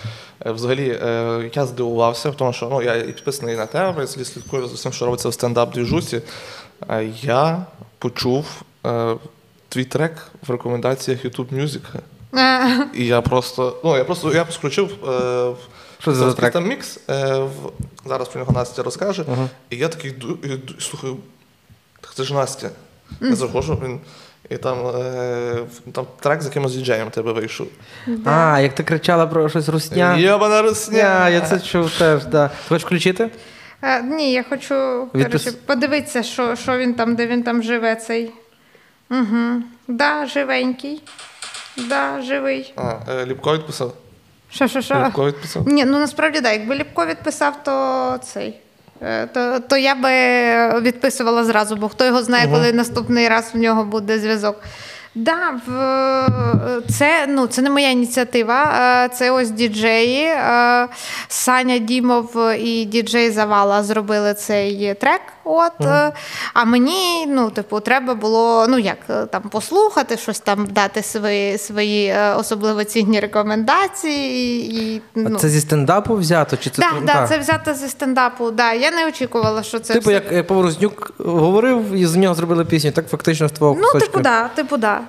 [0.46, 1.00] Е, Взагалі,
[1.54, 5.28] я здивувався, тому що ну, я і підписаний на тебе, слідкую за всім, що робиться
[5.28, 6.22] в стендап двіжусі.
[6.90, 7.66] Е, Я
[7.98, 8.44] почув
[9.74, 10.12] твій трек
[10.46, 11.80] в рекомендаціях YouTube Music.
[12.36, 15.52] Е, І я просто, ну я просто я включив е,
[15.98, 16.52] Що це за зараз трек?
[16.52, 16.98] там мікс.
[17.10, 17.50] Е, в,
[18.08, 19.24] зараз про нього Настя розкаже.
[19.70, 21.16] І я такий ду- і слухаю,
[22.00, 22.70] так це ж Настя.
[23.20, 24.00] Я заходжу, він.
[24.50, 25.56] І там, е,
[25.92, 27.66] там трек з якимось діджеєм тебе вийшов.
[28.24, 30.16] А, як ти кричала про щось русня.
[30.16, 30.98] Єбана русня!
[30.98, 32.48] Я, я це чув теж, да.
[32.48, 33.30] Ти хочеш включити?
[33.82, 37.96] е, ні, я хочу Відпис- коротше, подивитися, що, що він там, де він там живе,
[37.96, 38.30] цей.
[39.10, 39.62] Угу.
[39.88, 41.02] Да, живенький.
[41.76, 42.72] Да, живий.
[42.76, 43.92] А, е, Ліпко відписав?
[44.50, 45.04] Що, що, що?
[45.06, 45.68] Ліпко відписав?
[45.68, 46.52] Ні, ну насправді так.
[46.52, 48.54] Якби Ліпко відписав, то цей.
[49.02, 53.58] е, То, то я би відписувала зразу, бо хто його знає, коли наступний раз в
[53.58, 54.60] нього буде зв'язок.
[55.16, 59.08] Да, в, це, ну, це не моя ініціатива.
[59.08, 60.24] Це ось діджеї.
[60.24, 60.88] е,
[61.28, 65.20] Саня Дімов і діджей Завала зробили цей трек.
[65.44, 66.12] От, е,
[66.54, 71.58] А мені, ну, типу, треба було ну як е, там послухати, щось там дати свої,
[71.58, 74.74] свої е, особливо цінні рекомендації.
[74.82, 76.56] І, ну, А це зі стендапу взято?
[76.56, 77.28] Чи це да, да, так?
[77.28, 78.50] це взято зі стендапу.
[78.50, 78.72] Да.
[78.72, 79.94] Я не очікувала, що це.
[79.94, 83.82] Типу, все- як Поворознюк говорив, і з нього зробили пісню, так фактично з твого Ну,
[83.82, 84.06] кусочка.
[84.06, 85.00] типу, да, типу, да.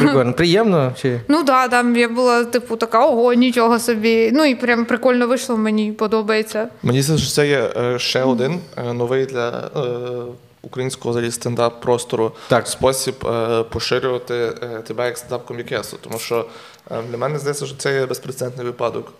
[0.00, 0.32] Прикольно.
[0.32, 0.92] Приємно?
[1.02, 1.20] Чи?
[1.28, 4.30] Ну да, там я була, типу, така, ого, нічого собі.
[4.34, 6.68] Ну і прям прикольно вийшло, мені подобається.
[6.82, 8.60] Мені здається, що це є ще один
[8.94, 9.61] новий для
[10.62, 12.68] українського взагалі стендап простору Так.
[12.68, 15.96] спосіб е, поширювати е, тебе як стендап комікесу.
[16.00, 16.46] Тому що
[16.90, 19.12] е, для мене здається, що це є безпрецедентний випадок.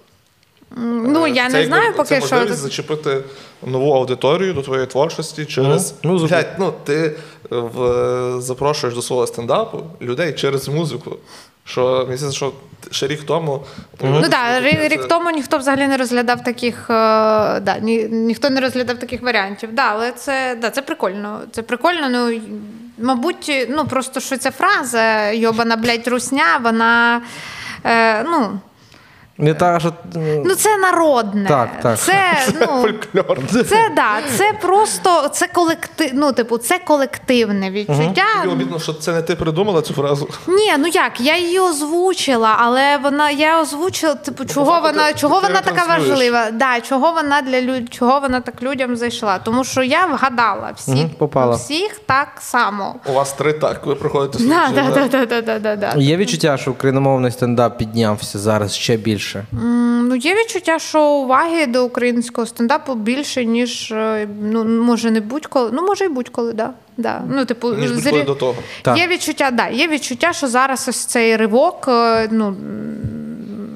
[0.77, 2.37] Ну, Е, я це не якби- знаю поки це що.
[2.37, 3.23] можливість зачепити
[3.67, 6.29] нову аудиторію до твоєї творчості через Ну, музику.
[6.29, 11.17] Блядь, ну ти е, в, запрошуєш до свого стендапу людей через музику.
[11.65, 12.53] Що мені здається, що
[12.91, 13.65] ще рік тому
[14.03, 16.95] Ну так, да, це- рік тому ніхто взагалі не розглядав таких, е,
[17.61, 19.73] да, ні, ніхто не розглядав таких варіантів.
[19.73, 21.41] Да, але це, да, це прикольно.
[21.53, 22.09] Це прикольно.
[22.09, 22.41] Ну,
[22.99, 27.23] мабуть, ну просто що ця фраза йобана, блядь, русня, вона.
[27.85, 28.61] Е, ну,
[29.39, 29.93] Не так, що
[30.45, 31.49] Ну, це народне.
[31.49, 31.99] Так, так.
[31.99, 32.15] Це,
[32.61, 33.39] ну, Фольклор.
[33.51, 38.25] це, да, це просто це колектив, ну, типу, це колективне відчуття.
[38.43, 40.29] Тобі обідно, що це не ти придумала цю фразу.
[40.47, 45.19] Ні, ну як, я її озвучила, але вона я озвучила, типу, чого факту вона ти-
[45.19, 46.51] чого ти вона така важлива?
[46.51, 49.39] Да, чого вона для люд, чого вона так людям зайшла?
[49.39, 51.57] Тому що я вгадала всіх, Мгм, попала.
[51.57, 52.95] всіх так само.
[53.07, 55.09] У вас три так, ви проходите Да, да, да?
[55.09, 55.93] да, да, да, да, да.
[55.97, 59.32] є відчуття, що україномовний стендап піднявся зараз ще більше.
[59.53, 65.21] М, Ну, є відчуття, що уваги до українського стендапу більше, ніж е, ну, може не
[65.21, 65.71] будь-коли.
[65.73, 66.71] Ну, може, і будь-коли, да.
[66.97, 67.23] Да.
[67.31, 68.55] Ну, типу, Ніж зрі- до того.
[68.97, 72.57] Є відчуття, да, є відчуття, що зараз ось цей ривок, е, ну.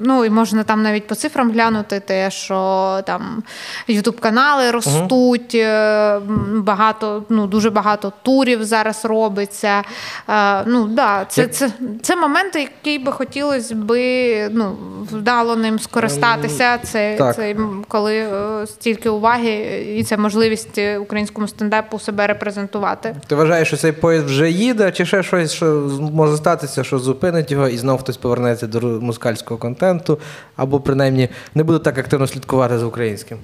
[0.01, 3.43] Ну і можна там навіть по цифрам глянути, те, що там
[3.87, 9.83] ютуб-канали ростуть, м, багато, ну дуже багато турів зараз робиться.
[10.29, 11.69] Е, Ну да, це, Як- це,
[12.01, 14.75] це моменти, які би хотілося би ну,
[15.11, 16.77] вдало ним скористатися.
[16.83, 17.35] Це, Так.
[17.35, 17.55] це
[17.87, 19.49] коли е, стільки уваги,
[19.97, 23.15] і це можливість українському стендапу себе репрезентувати.
[23.27, 25.65] Ти вважаєш, що цей поїзд вже їде, чи ще щось, що
[26.13, 30.19] може статися, що зупинить його, і знов хтось повернеться до ру- москальського контенту,
[30.55, 33.37] або принаймні не буде так активно слідкувати за українським?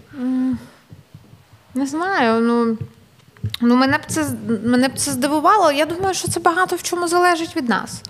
[1.76, 2.42] Не знаю.
[2.42, 2.78] Ну,
[3.62, 4.26] ну мене б це
[4.66, 5.72] мене б це здивувало.
[5.72, 8.02] Я думаю, що це багато в чому залежить від нас.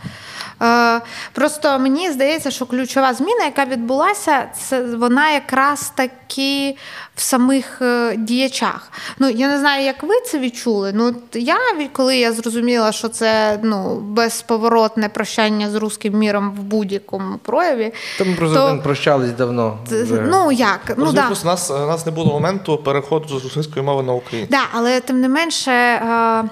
[0.62, 1.02] Е,
[1.34, 6.76] просто мені здається, що ключова зміна, яка відбулася, це вона якраз таки
[7.16, 8.92] в самих е, діячах.
[9.20, 10.92] Ну я не знаю, як ви це відчули.
[10.96, 11.58] Ну я
[11.94, 17.94] коли я зрозуміла, що це ну безповоротне прощання з руським міром в будь-якому прояві.
[18.38, 19.78] Просто То- прощались давно.
[19.92, 20.22] Вже.
[20.22, 20.94] Ну як?
[20.98, 21.30] Ну, да.
[21.44, 24.56] У нас, у нас не було моменту переходу з російської мови на українську.
[24.56, 26.44] Да, але тим не менше, е,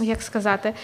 [0.00, 0.74] як сказати.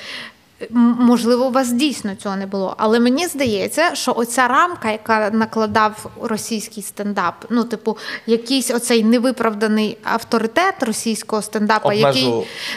[0.70, 6.06] Можливо, у вас дійсно цього не було, але мені здається, що оця рамка, яка накладав
[6.22, 12.32] російський стендап, ну, типу, якийсь оцей невиправданий авторитет російського стендапа, який,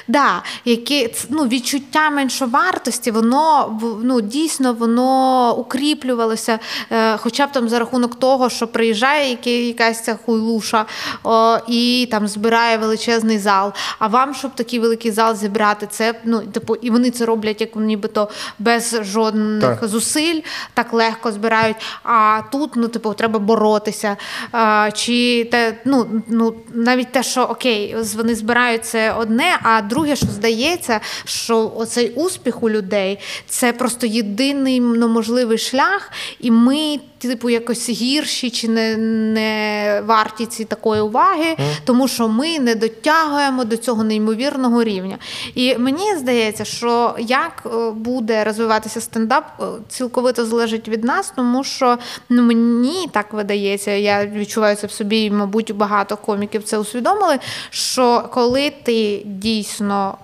[0.08, 6.60] да, який ну, відчуття меншовартості, воно ну, дійсно воно укріплювалося,
[6.92, 10.86] е, хоча б там за рахунок того, що приїжджає якась ця хуйлуша
[11.24, 13.74] о, і там збирає величезний зал.
[14.00, 17.71] А вам, щоб такий великий зал зібрати, це ну, типу, і вони це роблять як
[17.80, 19.90] нібито без жодних Так.
[19.90, 20.42] зусиль,
[20.74, 21.76] так легко збирають.
[22.04, 24.18] А тут, ну, типу, треба боротися.
[24.52, 30.16] А, чи те, ну, ну, навіть те, що окей, вони збирають це одне, а друге,
[30.16, 37.00] що здається, що оцей успіх у людей це просто єдиний ну, можливий шлях, і ми,
[37.28, 41.56] типу, якось гірші чи не, не варті ці такої уваги,
[41.86, 45.18] тому що ми не дотягуємо до цього неймовірного рівня.
[45.56, 51.64] І мені здається, що як е, буде розвиватися стендап, е, цілковито залежить від нас, тому
[51.64, 51.98] що
[52.30, 57.40] ну, мені так видається, я відчуваю це в собі, і, мабуть, багато коміків це усвідомили.
[57.70, 60.18] Що коли ти дійсно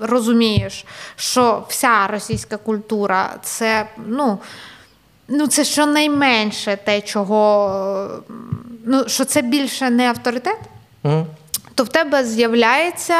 [0.00, 0.84] розумієш,
[1.16, 4.38] що вся російська культура це ну.
[5.28, 7.70] Ну, це щонайменше те, чого
[8.30, 8.32] е,
[8.84, 10.58] ну, що це більше не авторитет,
[11.02, 11.26] Мгм.
[11.76, 13.14] То в тебе з'являється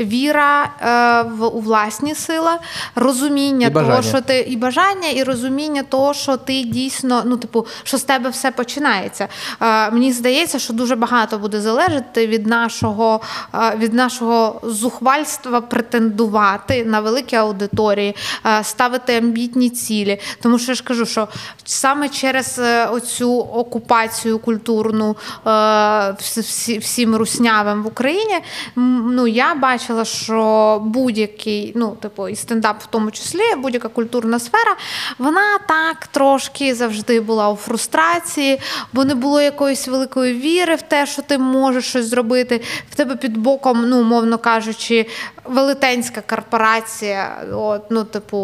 [0.00, 2.50] віра е, в у власні сили,
[2.94, 7.66] розуміння І того, що ти і бажання, і розуміння того, що ти дійсно, ну типу,
[7.84, 9.28] що з тебе все починається.
[9.62, 13.20] Е, мені здається, що дуже багато буде залежати від нашого,
[13.54, 20.20] е, від нашого зухвальства претендувати на великі аудиторії, е, ставити амбітні цілі.
[20.42, 21.28] Тому що я ж кажу, що
[21.64, 28.38] саме через е, оцю окупацію культурну е, всі- всім руснявим в Україні,
[28.76, 34.76] ну я бачила, що будь-який, ну типу, і стендап в тому числі, будь-яка культурна сфера,
[35.18, 38.60] вона так трошки завжди була у фрустрації,
[38.92, 42.60] бо не було якоїсь великої віри в те, що ти можеш щось зробити.
[42.90, 45.06] В тебе під боком, ну умовно кажучи,
[45.44, 48.38] велетенська корпорація, от, ну, типу,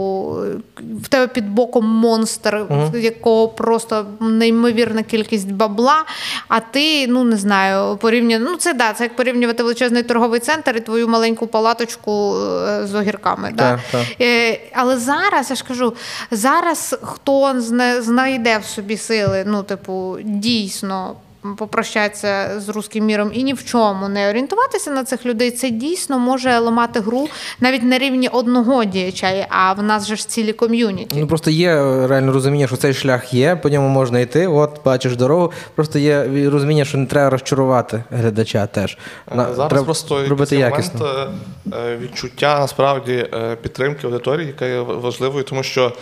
[1.03, 6.05] в тебе під боком монстр, в якого просто неймовірна кількість бабла,
[6.49, 10.76] а ти, ну не знаю, порівняно, ну це да, це як порівнювати величезний торговий центр
[10.76, 13.53] і твою маленьку палаточку е, з огірками.
[13.55, 13.70] Да?
[13.70, 14.20] Так, так.
[14.20, 15.95] Е, Але зараз я ж кажу,
[16.30, 17.61] зараз хто
[18.01, 21.14] знайде в собі сили, ну, типу, дійсно
[21.57, 26.18] попрощатися з русським міром і ні в чому не орієнтуватися на цих людей, це дійсно
[26.18, 27.28] може ламати гру
[27.61, 31.16] навіть на рівні одного діяча, а в нас же ж цілі ком'юніті.
[31.20, 34.47] Ну просто є е, реально розуміння, що цей шлях є, по ньому можна йти.
[34.47, 35.53] От бачиш дорогу.
[35.74, 38.99] Просто є розуміння, що не треба розчарувати глядача теж.
[39.34, 41.01] На- Е, Зараз треба просто робити якісно.
[41.01, 41.30] момент
[41.74, 43.26] е, відчуття насправді
[43.62, 45.93] підтримки аудиторії, яка є важливою, тому що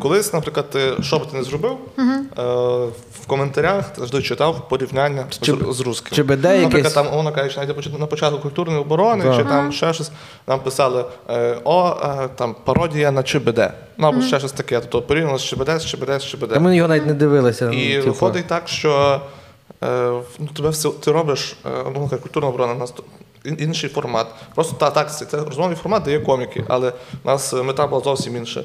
[0.00, 1.72] колись, наприклад, ти, що би ти не зробив,
[2.38, 2.42] е,
[3.22, 6.16] в коментарях завжди читав порівняння з, Чи- з русским.
[6.16, 6.92] чи БД Наприклад, якесь?
[6.92, 9.36] там, умовно кажучи, навіть на поч- на початку культурної оборони, Так.
[9.36, 10.10] чи там ще щось,
[10.46, 13.70] нам писали е, о, е, там пародія на ЧБД.
[13.98, 14.80] Ну або ще щось таке.
[14.80, 16.48] Тобто порівняно з ЧБД, з ЧБД, з ЧБД.
[16.48, 17.70] Та ми його навіть не дивилися.
[17.70, 18.12] І ну, типу.
[18.12, 19.20] виходить так, що
[19.84, 23.04] е, ну, тебе все ти робиш е, ну, така культурна оборона, у нас тут
[23.44, 24.26] ін- інший формат.
[24.54, 26.92] Просто та, так, це, це розмовний формат, де є коміки, але
[27.24, 28.62] у нас е, мета була зовсім інша.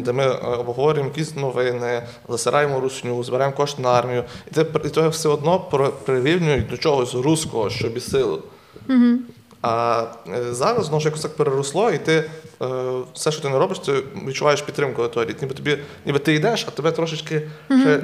[0.00, 4.24] Де ми е, обговорюємо якісь новини, засираємо русню, збираємо кошти на армію.
[4.50, 5.60] І це, і це все одно
[6.04, 8.42] прирівнюють до чогось руського, що бісило.
[9.62, 12.24] А е, зараз знову ж якось так переросло, і ти
[12.62, 12.66] е,
[13.14, 13.92] все, що ти не робиш, ти
[14.26, 15.36] відчуваєш підтримку аудиторії.
[15.42, 17.42] Ніби тобі, ніби ти йдеш, а тебе трошечки
[17.80, 17.96] ще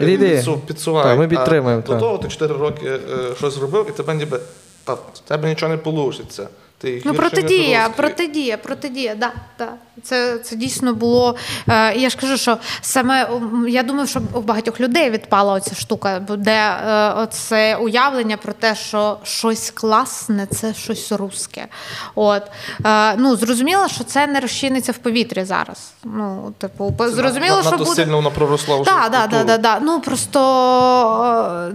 [0.43, 1.09] підсу- підсувають.
[1.11, 1.93] Так, ми підтримуємо, А.
[1.93, 2.99] До того ти 4 роки е,
[3.37, 4.41] щось зробив, і тебе ніби
[4.85, 6.49] та, в тебе нічого не вийде.
[6.79, 9.69] Ти Ну, протидія, протидія, протидія, да, да.
[10.03, 11.37] Це, це дійсно було.
[11.69, 13.29] Е, я ж кажу, що саме
[13.69, 18.75] я думаю, що у багатьох людей відпала оця штука, де е, оце уявлення про те,
[18.75, 21.67] що щось класне, це щось русське.
[22.15, 22.43] От
[22.87, 25.93] е, ну зрозуміло, що це не розчиниться в повітрі зараз.
[26.05, 27.91] Ну, типу, зрозуміло, Над- що буде.
[27.91, 28.91] сильно воно проросло вже.
[28.91, 29.45] Так, в так, культуру.
[29.47, 29.79] так, так.
[29.83, 30.41] Ну просто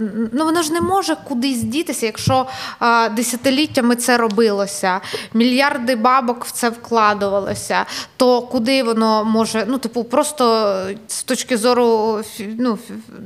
[0.32, 2.46] ну воно ж не може кудись дітися, якщо
[2.82, 4.89] е, десятиліттями це робилося,
[5.34, 7.86] мільярди бабок в це вкладувалося,
[8.16, 9.64] то куди воно може?
[9.68, 10.74] Ну, типу, просто
[11.08, 12.18] з точки зору
[12.58, 12.78] ну,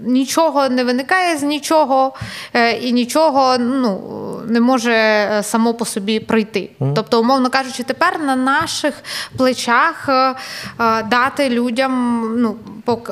[0.04, 2.14] нічого не виникає з нічого,
[2.54, 4.00] е, і нічого ну,
[4.46, 6.70] не може е, само по собі прийти.
[6.94, 8.94] Тобто, умовно кажучи, тепер на наших
[9.36, 10.34] плечах е,
[10.80, 12.56] е, дати людям ну,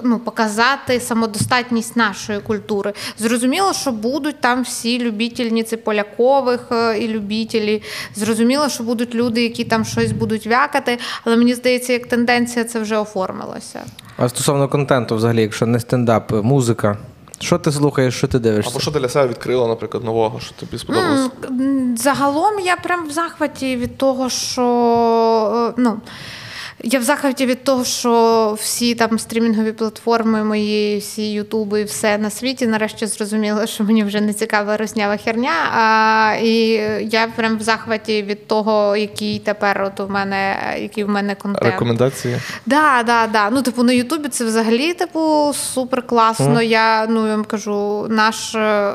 [0.05, 2.93] ну, показати самодостатність нашої культури.
[3.19, 7.83] Зрозуміло, що будуть там всі любітельниці полякових е, і любітелі.
[8.15, 12.81] Зрозуміло, що будуть люди, які там щось будуть вякати, але мені здається, як тенденція це
[12.81, 13.81] вже оформилося.
[14.17, 16.97] А стосовно контенту, взагалі, якщо не стендап, музика.
[17.41, 18.71] Що ти слухаєш, що ти дивишся?
[18.71, 21.31] Або що ти для себе відкрила, наприклад, нового, що тобі сподобалося?
[21.45, 24.63] М, Загалом я прям в захваті від того, що
[25.71, 26.01] е, ну.
[26.85, 32.19] Я в захваті від того, що всі там стрімінгові платформи мої, всі ютуби і все
[32.19, 35.53] на світі нарешті зрозуміли, що мені вже не цікава роснява херня.
[35.75, 36.59] А, і
[37.11, 41.73] я прям в захваті від того, який тепер от у мене, який в мене контент.
[41.73, 42.41] Рекомендації.
[42.67, 43.51] Да, да, да.
[43.51, 46.63] Ну, типу, на Ютубі це взагалі, типу, супер класно.
[46.63, 48.93] Я ну я вам кажу, наш, е,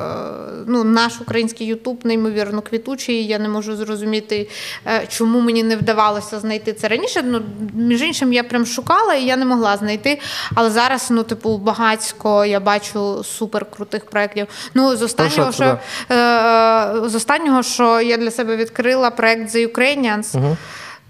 [0.68, 3.26] ну, наш український Ютуб неймовірно квітучий.
[3.26, 4.50] Я не можу зрозуміти,
[4.86, 7.24] е, чому мені не вдавалося знайти це раніше.
[7.26, 7.42] Ну,
[7.78, 10.20] між іншим, я прям шукала і я не могла знайти.
[10.56, 14.48] Але зараз, ну, типу, багацько я бачу супер крутих проєктів.
[14.74, 19.74] Ну, з останнього, що що, е, з останнього, що я для себе відкрила проєкт The
[19.74, 20.56] Ukrainians.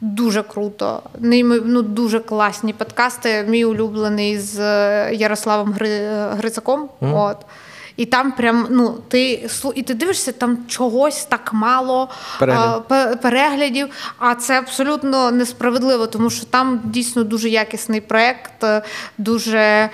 [0.01, 1.01] Дуже круто.
[1.19, 3.45] Ну, дуже класні подкасти.
[3.47, 5.99] Мій улюблений з е, Ярославом Гри...
[6.37, 6.89] Грицаком.
[7.01, 7.37] От.
[7.97, 12.83] І там прям, ну, ти і ти дивишся, там чогось так мало Перегляд.
[12.89, 13.87] а, переглядів,
[14.19, 18.81] а це абсолютно несправедливо, тому що там дійсно дуже якісний проєкт, е,
[19.17, 19.89] дуже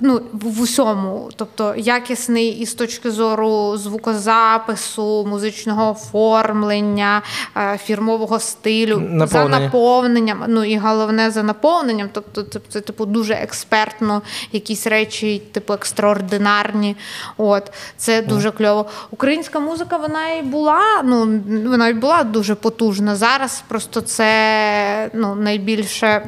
[0.00, 1.30] ну, в усьому.
[1.36, 7.22] Тобто якісний і з точки зору звукозапису, музичного оформлення,
[7.56, 10.44] е, фірмового стилю, за наповненням.
[10.48, 12.08] Ну і головне за наповненням.
[12.12, 16.96] Тобто, це, це типу дуже експертно, якісь речі, типу екстраординарні.
[17.44, 18.86] От це дуже кльово.
[19.10, 21.02] Українська музика, вона і була.
[21.04, 21.40] Ну
[21.70, 23.16] вона і була дуже потужна.
[23.16, 26.22] Зараз просто це ну найбільше.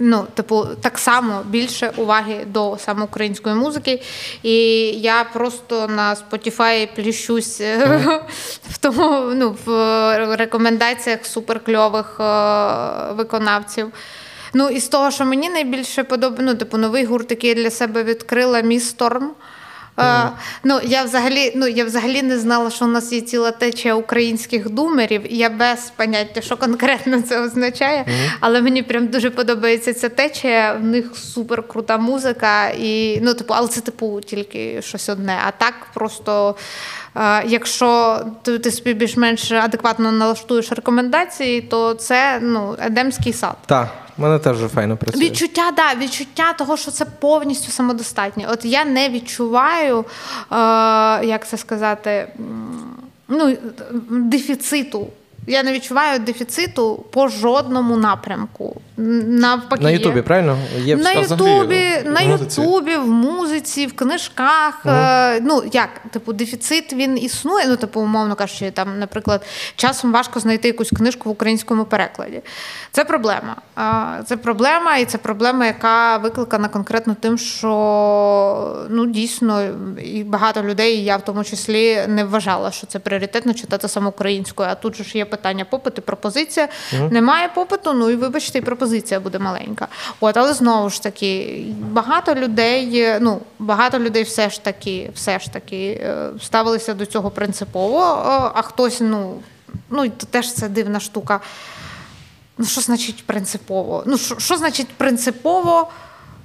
[0.00, 4.02] Ну, типу, так само більше уваги до саме української музики.
[4.42, 4.56] І
[4.90, 8.00] я просто на Spotify пліщусь е,
[8.70, 13.92] в тому, ну, в рекомендаціях суперкльових е, виконавців.
[14.54, 17.70] Ну, і з того, що мені найбільше подобається, ну, типу, новий гурт, який я для
[17.70, 19.30] себе відкрила, Міс Сторм.
[19.98, 20.30] Е,
[20.64, 24.70] ну, я взагалі, ну, я взагалі не знала, що у нас є ціла течія українських
[24.70, 28.06] думерів, я без поняття, що конкретно це означає.
[28.40, 30.72] Але мені прям дуже подобається ця течія.
[30.72, 32.68] В них супер крута музика.
[32.68, 35.38] І, ну, типу, але це типу тільки щось одне.
[35.46, 36.56] А так просто.
[37.46, 43.56] Якщо ти, ти собі більш-менш адекватно налаштуєш рекомендації, то це ну, Едемський сад.
[43.66, 43.88] Так,
[44.18, 45.22] Мене теж файно працює.
[45.22, 48.46] Відчуття, да, відчуття того, що це повністю самодостатнє.
[48.50, 50.04] От я не відчуваю, е,
[51.26, 52.28] як це сказати,
[53.28, 53.56] ну,
[54.10, 55.08] дефіциту.
[55.48, 58.80] Я не відчуваю дефіциту по жодному напрямку.
[58.96, 59.90] Навпаки, На.
[59.90, 60.58] Ютубі, правильно?
[60.78, 62.20] Є На Ютубі, ну, на?
[62.20, 64.86] Ютубі, в музиці, в книжках.
[64.86, 67.66] Е, ну як, типу, дефіцит він існує.
[67.68, 69.46] Ну, типу, умовно кажучи, там, наприклад,
[69.76, 72.40] часом важко знайти якусь книжку в українському перекладі.
[72.92, 73.56] Це проблема.
[73.78, 79.62] Е, це проблема, і це проблема, яка викликана конкретно тим, що ну дійсно
[80.04, 84.08] і багато людей, і я в тому числі, не вважала, що це пріоритетно читати саме
[84.08, 84.68] українською.
[84.68, 86.68] А тут же ж є питання попит і пропозиція.
[87.10, 89.88] Немає попиту, ну і вибачте, і пропозиція буде маленька.
[90.20, 95.52] От, але знову ж таки, багато людей, ну багато людей все ж таки, все ж
[95.52, 99.34] таки е, ставилися до цього принципово, е, а хтось, ну,
[99.90, 101.40] ну теж це дивна штука.
[102.58, 104.02] Ну, що значить принципово?
[104.06, 105.88] Ну, що, що значить принципово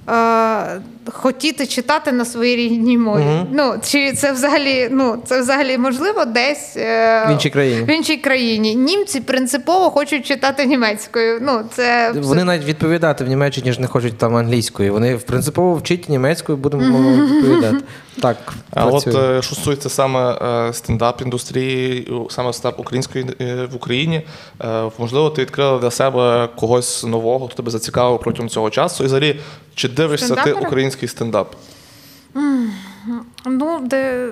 [0.10, 0.82] е,
[1.12, 3.24] хотіти читати на своїй рідній мові?
[3.52, 7.82] Ну, чи це взагалі, ну, це взагалі можливо десь е, В іншій країні.
[7.82, 8.76] В іншій країні.
[8.76, 11.40] Німці принципово хочуть читати німецькою.
[11.42, 14.94] Ну, це Вони навіть відповідати в Німеччині ж не хочуть там англійською.
[14.94, 17.78] Вони принципово вчить німецькою, будемо відповідати.
[18.22, 18.54] Так.
[18.72, 19.38] А от працює.
[19.38, 24.22] е, що стосується саме е, стендап-індустрії, саме стендап української е, в Україні,
[24.98, 29.04] можливо, ти відкрила для себе когось нового, хто тебе зацікавив протягом цього часу.
[29.04, 29.40] І взагалі,
[29.76, 31.56] чи дивишся ти український стендап?
[33.46, 34.30] Ну, де,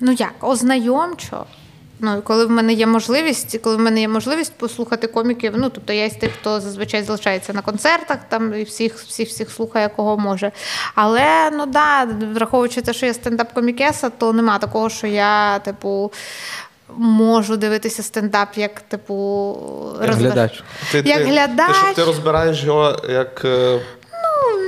[0.00, 1.44] ну як, ознайомчо.
[2.00, 5.92] Ну, коли в мене є можливість, коли в мене є можливість послухати коміків, ну тобто
[5.92, 10.16] я із тих, хто зазвичай залишається на концертах, там і всіх, всіх, всіх слухає, кого
[10.16, 10.52] може.
[10.94, 16.12] Але ну да, враховуючи те, що я стендап-комікеса, то нема такого, що я, типу,
[16.96, 19.56] можу дивитися стендап як, типу,
[20.02, 20.62] Як глядач.
[20.92, 21.68] Ти, Як ти, глядач.
[21.68, 23.46] Ти, що ти розбираєш його як.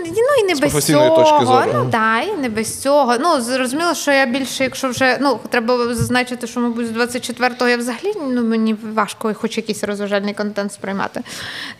[0.06, 1.16] Ну і не З без цього.
[1.16, 1.70] точки зору.
[1.74, 3.18] Ну да, і не без цього.
[3.18, 7.76] Ну зрозуміло, що я більше, якщо вже ну треба зазначити, що мабуть з 24-го я
[7.76, 11.22] взагалі ну мені важко хоч якийсь розважальний контент сприймати.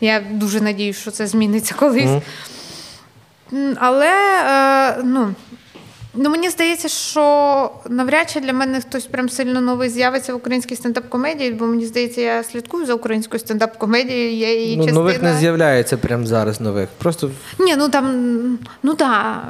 [0.01, 2.09] Я дуже надію, що це зміниться колись.
[3.53, 3.75] Mm.
[3.79, 4.11] Але
[4.97, 5.35] е, ну.
[6.13, 10.75] Ну, мені здається, що навряд чи для мене хтось прям сильно новий з'явиться в українській
[10.75, 14.37] стендап-комедії, бо мені здається, я слідкую за українською стендап-комедією.
[14.37, 14.99] Я її Ну, частина.
[14.99, 16.89] нових не з'являється прямо зараз нових.
[16.97, 19.43] Просто Ні, ну там, ну так.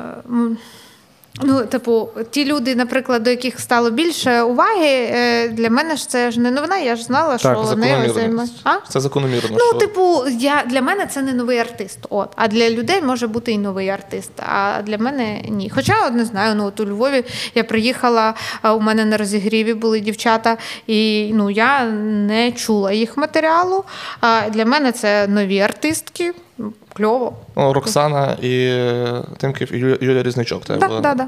[1.43, 6.31] Ну, типу, ті люди, наприклад, до яких стало більше уваги, е, для мене ж це
[6.31, 8.81] ж не новина, я ж знала, що вони займаються.
[8.89, 9.49] Це закономірно.
[9.51, 9.77] Ну, що...
[9.77, 11.99] типу, я, для мене це не новий артист.
[12.09, 12.29] От.
[12.35, 14.31] А для людей може бути і новий артист.
[14.37, 15.71] А для мене ні.
[15.75, 17.23] Хоча не знаю, ну от у Львові
[17.55, 20.57] я приїхала, а у мене на розігріві були дівчата,
[20.87, 23.83] і ну я не чула їх матеріалу.
[24.21, 26.33] А для мене це нові артистки.
[26.61, 27.33] Ну, Кльово.
[27.55, 30.65] Ну, Роксана і е, Тимків і Юлія, Юлія Різничок.
[30.65, 31.27] Так, так, так.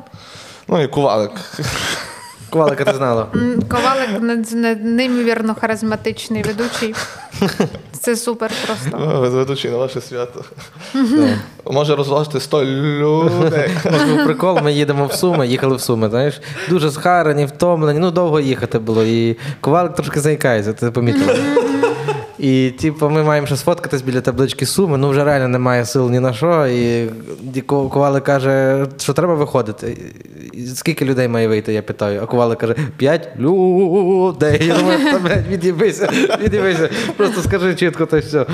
[0.67, 1.31] Ну і Кувалик.
[2.49, 3.27] ковалика ти знала.
[3.69, 6.95] Ковалик не- не- неймовірно харизматичний ведучий.
[7.99, 9.19] Це супер просто.
[9.31, 10.43] Ведучий на ваше свято.
[11.65, 13.69] Може розважити 100 людей.
[14.09, 18.39] Був прикол, ми їдемо в Суми, їхали в Суми, знаєш, дуже схарені, втомлені, ну довго
[18.39, 19.03] їхати було.
[19.03, 21.35] І ковалик трошки заїкається, ти помітила.
[22.43, 26.19] І типу, ми маємо ще сфоткатись біля таблички суми, ну вже реально немає сил ні
[26.19, 26.67] на що.
[26.67, 27.09] І,
[27.55, 29.97] і Ко- каже, що треба виходити.
[30.53, 32.21] І Скільки людей має вийти, я питаю.
[32.23, 34.65] А ковалик каже, п'ять людей.
[34.67, 34.99] Я думаю,
[35.49, 36.09] від'їбися,
[36.41, 36.89] від'їбися.
[37.17, 38.45] Просто скажи чітко, то все.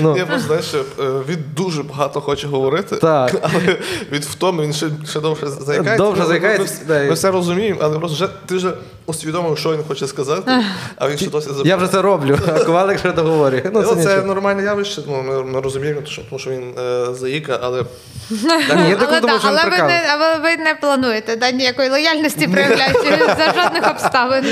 [0.00, 3.34] Ну, Я просто знаєш, що, е, він дуже багато хоче говорити, Так.
[3.42, 3.76] але
[4.12, 5.96] від втоми він ще, ще довше заїкається.
[5.96, 8.72] Довше Ми- заїкається, Ми, і- ми все розуміємо, але просто вже ти вже
[9.06, 10.52] усвідомив, що він хоче сказати,
[10.96, 11.66] а він ще досі забув.
[11.66, 13.37] я вже це роблю, а ковалик ще договорює.
[13.38, 17.58] Ну, Ну, це це нормальне явище, ну, ми, ми розуміємо, тому що він е, заїка,
[17.62, 17.84] але
[18.30, 18.96] Ні,
[19.44, 24.44] але, ви не, але ви не плануєте да, ніякої лояльності проявляти за жодних обставин.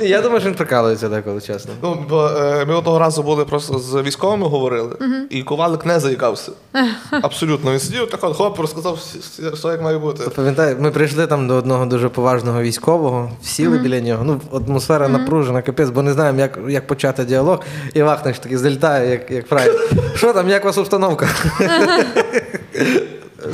[0.00, 1.72] Я думаю, що він прикалується деколи, чесно.
[1.82, 4.96] ну, бо, е, ми одного разу були просто з військовими говорили,
[5.30, 6.52] і ковалик не заїкався.
[7.10, 7.72] Абсолютно.
[7.72, 8.94] Він сидів, так от хоп, розказав
[9.52, 10.30] все, як має бути.
[10.30, 14.24] Пам'ятаю, ми прийшли там до одного дуже поважного військового, сіли біля нього.
[14.24, 17.60] Ну, атмосфера напружена, капець, бо не знаємо, як, як почати діалог.
[17.94, 19.74] І Вахнич такий залітає, як, як фраєр.
[20.14, 21.28] Що там, як у вас обстановка?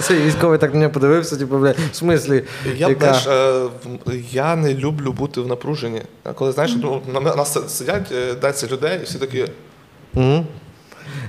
[0.00, 2.44] Цей військовий так на нього подивився, типу, бля, в смислі,
[2.76, 3.14] Я, яка?
[3.14, 6.02] знаєш, е, я не люблю бути в напруженні.
[6.24, 9.44] А Коли знаєш, ну, на на нас сидять е, 10 людей, і всі такі.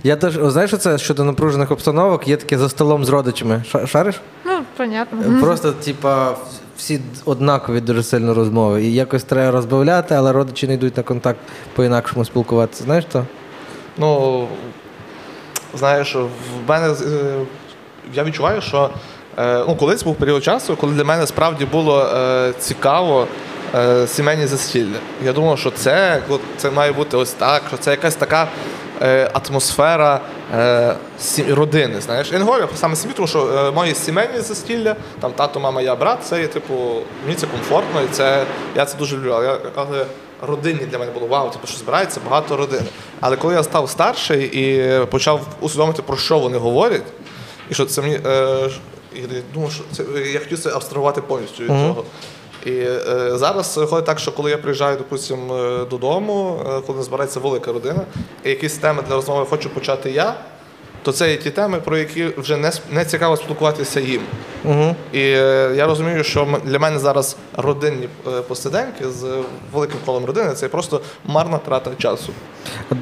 [0.03, 3.63] Я теж, знаєш, що це щодо напружених обстановок, є таке за столом з родичами.
[3.85, 4.15] Шариш?
[4.45, 5.39] Ну, понятно.
[5.41, 6.37] Просто, типа,
[6.77, 8.83] всі однакові дуже сильно розмови.
[8.83, 11.39] І якось треба розбавляти, але родичі не йдуть на контакт
[11.75, 12.83] по-інакшому спілкуватися.
[12.83, 13.25] Знаєш то?
[13.97, 14.47] Ну,
[15.73, 16.95] знаєш, в мене е,
[18.13, 18.89] я відчуваю, що
[19.37, 23.27] е, ну, колись був період часу, коли для мене справді було е, цікаво
[24.07, 24.97] сімейні застілля.
[25.25, 26.21] Я думав, що це,
[26.57, 28.47] це має бути ось так, що це якась така
[29.33, 30.21] атмосфера
[30.53, 30.95] е,
[31.49, 32.01] родини.
[32.01, 35.81] Знаєш, я не говорю саме сім'ю, тому що е, мої сімейні застілля, там тато, мама,
[35.81, 36.73] я, брат, це є типу,
[37.25, 38.43] мені це комфортно, і це
[38.75, 39.31] я це дуже люблю.
[39.31, 40.05] Але, але
[40.41, 42.85] родинні для мене було вау, типу, що збирається багато родини.
[43.19, 47.03] Але коли я став старший і почав усвідомити, про що вони говорять,
[47.69, 48.19] і що це мені.
[48.25, 48.69] Е,
[49.15, 52.03] і я думав, що це я хотів це абстрагувати повністю від цього.
[52.67, 57.39] І е, зараз виходить так, що коли я приїжджаю, допустим, е, додому, е, коли збирається
[57.39, 58.01] велика родина,
[58.43, 60.33] і якісь теми для розмови хочу почати я,
[61.03, 64.21] то це є ті теми, про які вже не, не цікаво спілкуватися їм.
[64.65, 64.95] Угу.
[65.13, 68.09] І е, я розумію, що для мене зараз родинні
[68.47, 69.25] посиденьки з
[69.73, 72.33] великим колом родини це просто марна трата часу.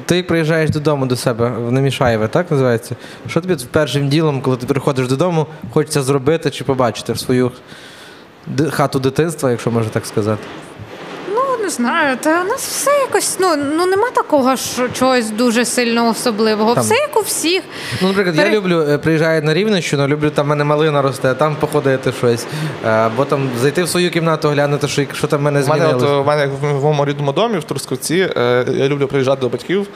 [0.06, 2.96] Ти приїжджаєш додому до себе в Немішаєве, так називається?
[3.28, 7.52] Що тобі першим ділом, коли ти приходиш додому, хочеться зробити чи побачити в свою
[8.70, 10.42] хату дитинства, якщо можна так сказати?
[11.34, 15.64] Ну, не знаю, та у нас все якось, ну, ну нема такого що чогось дуже
[15.64, 16.74] сильно особливого.
[16.74, 17.62] Там- Все як у всіх.
[18.02, 21.56] Ну, наприклад, я люблю е, приїжджаю на Рівненщину, люблю там в мене малина росте, там
[21.60, 22.46] походити щось,
[22.84, 25.86] е, або там зайти в свою кімнату, глянути, що, що там в мене У мене,
[25.86, 26.24] от, змінилось.
[26.24, 29.86] у мене в моєму рідному домі в Трускавці, е, я люблю приїжджати до батьків,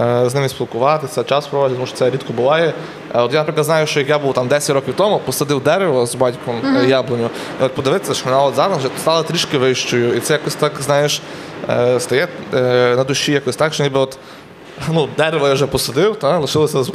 [0.00, 2.72] е, з ними спілкуватися, час проводити, тому що це рідко буває.
[3.14, 6.06] Е, От я, наприклад, знаю, що як я був там 10 років тому, посадив дерево
[6.06, 7.30] з батьком е, яблуню,
[7.60, 10.14] і от подивитися, що вона от зараз вже стала трішки вищою.
[10.14, 11.22] І це якось так, знаєш,
[11.70, 12.28] е, стає
[12.96, 14.18] на душі якось так, що ніби от.
[14.88, 16.90] Ну, дерево я вже посадив, та, лишилося з-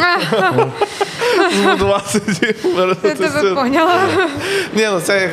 [2.75, 3.99] вернути тебе поняла.
[4.75, 5.29] Ні, ну це,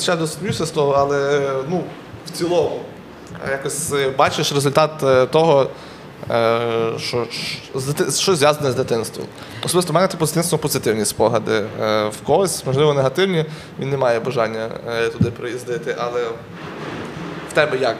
[0.00, 1.82] ще досміюся з того, але ну,
[2.26, 2.80] в цілому
[3.50, 4.90] якось бачиш результат
[5.30, 5.66] того,
[6.26, 7.26] що, що,
[8.10, 9.26] що зв'язане з дитинством.
[9.64, 11.64] Особисто в мене типу, з дитинством позитивні спогади.
[11.82, 13.44] Е, В когось, можливо, негативні,
[13.78, 16.22] він не має бажання е, туди приїздити, але
[17.50, 17.96] в тебе як?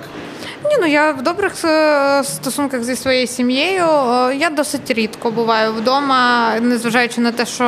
[0.65, 3.85] Ні, ну я в добрих е, стосунках зі своєю сім'єю.
[3.85, 7.65] Е, Я досить рідко буваю вдома, незважаючи на те, що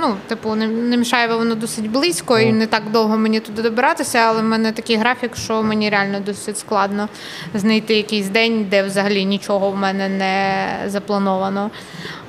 [0.00, 4.18] ну, типу, не, не мішає воно досить близько і не так довго мені туди добиратися,
[4.18, 7.08] але в мене такий графік, що мені реально досить складно
[7.54, 11.70] знайти якийсь день, де взагалі нічого в мене не заплановано.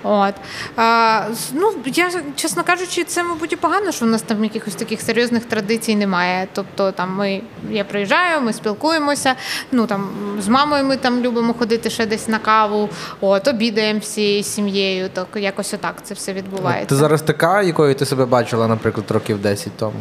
[0.04, 0.34] От.
[0.76, 1.22] А,
[1.54, 5.46] ну, я, чесно кажучи, це, мабуть, і погано, що в нас там якихось таких серйозних
[5.46, 6.48] традицій немає.
[6.54, 9.36] Тобто, там ми, я приїжджаю, ми спілкуємося.
[9.72, 10.10] Ну, там,
[10.40, 12.90] з мамою ми там любимо ходити ще десь на каву,
[13.22, 15.10] от, обідаємо всією сім'єю.
[15.14, 16.90] Так, якось отак це все відбувається.
[16.90, 20.00] Ти зараз така, якою ти себе бачила, наприклад, років 10 тому?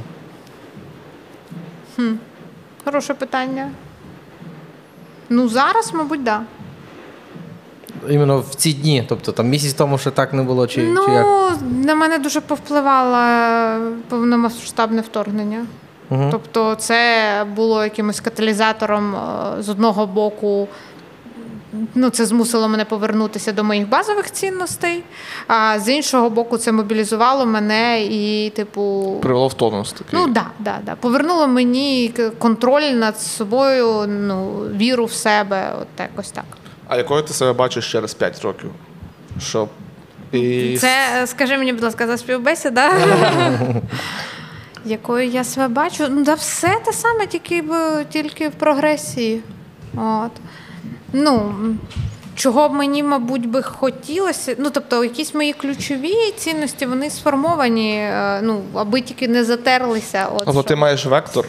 [2.85, 3.71] Хороше питання.
[5.29, 6.41] Ну, зараз, мабуть, так.
[6.41, 8.13] Да.
[8.13, 11.13] Іменно в ці дні, тобто там місяць тому ще так не було, чи, ну, чи
[11.13, 11.27] як?
[11.85, 15.67] на мене дуже повпливало повномасштабне вторгнення.
[16.11, 16.29] Угу.
[16.31, 20.69] Тобто, це було якимось каталізатором е, з одного боку.
[21.95, 25.03] Ну, це змусило мене повернутися до моїх базових цінностей,
[25.47, 30.19] а з іншого боку, це мобілізувало мене і, типу, Привело в тонус такий.
[30.19, 30.95] ну да, да, да.
[30.95, 36.45] Повернуло мені контроль над собою, ну, віру в себе, от якось так.
[36.89, 38.71] А якою ти себе бачиш через 5 років?
[39.41, 39.69] Щоб
[40.33, 42.91] і Це, скажи мені, будь ласка, за співбесіда.
[44.85, 46.07] Якою я себе бачу?
[46.11, 49.43] Ну, да все те саме, тільки в, тільки в прогресії.
[49.97, 50.31] От.
[51.13, 51.55] Ну,
[52.35, 54.55] чого б мені, мабуть, би хотілося.
[54.59, 60.27] Ну, тобто, якісь мої ключові цінності, вони сформовані, е, ну, аби тільки не затерлися.
[60.35, 60.63] От, Але що.
[60.63, 61.47] ти маєш вектор,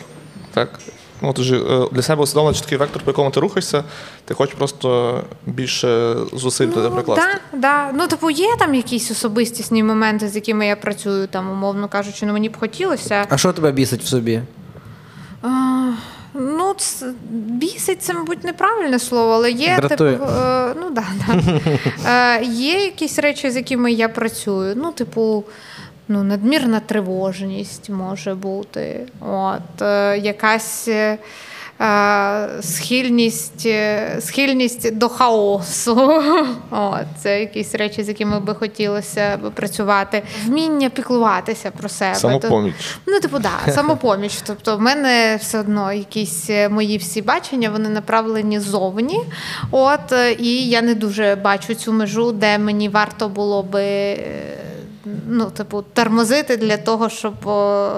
[0.53, 0.79] так?
[1.21, 3.83] Ну, ти ж е, для себе усвідомлено чіткий вектор, по якому ти рухаєшся,
[4.25, 7.25] ти хочеш просто більше зусиль туди прикласти.
[7.53, 7.91] Да, да.
[7.97, 12.33] Ну, типу, є там якісь особистісні моменти, з якими я працюю, там, умовно кажучи, ну
[12.33, 13.25] мені б хотілося.
[13.29, 14.41] А що тебе бісить в собі?
[15.43, 15.47] А,
[16.33, 20.11] ну, ц- бісить це, мабуть, неправильне слово, але є Дратує.
[20.13, 21.59] типу, е, ну, да, да.
[22.39, 24.73] Е, є якісь речі, з якими я працюю.
[24.77, 25.43] Ну, типу,
[26.11, 29.07] ну, надмірна тривожність може бути.
[29.19, 30.87] От, е, якась.
[30.87, 31.17] е,
[31.81, 33.67] е, Схильність,
[34.19, 36.23] схильність до хаосу.
[36.71, 40.23] От, це якісь речі, з якими би хотілося працювати.
[40.45, 42.15] Вміння піклуватися про себе.
[42.15, 42.75] Самопоміч.
[43.07, 44.33] Ну, типу, да, самопоміч.
[44.47, 49.19] Тобто, в мене все одно якісь мої всі бачення, вони направлені зовні.
[49.71, 54.17] От, і я не дуже бачу цю межу, де мені варто було би.
[55.27, 57.91] Ну, типу, тормозити для того, щоб о,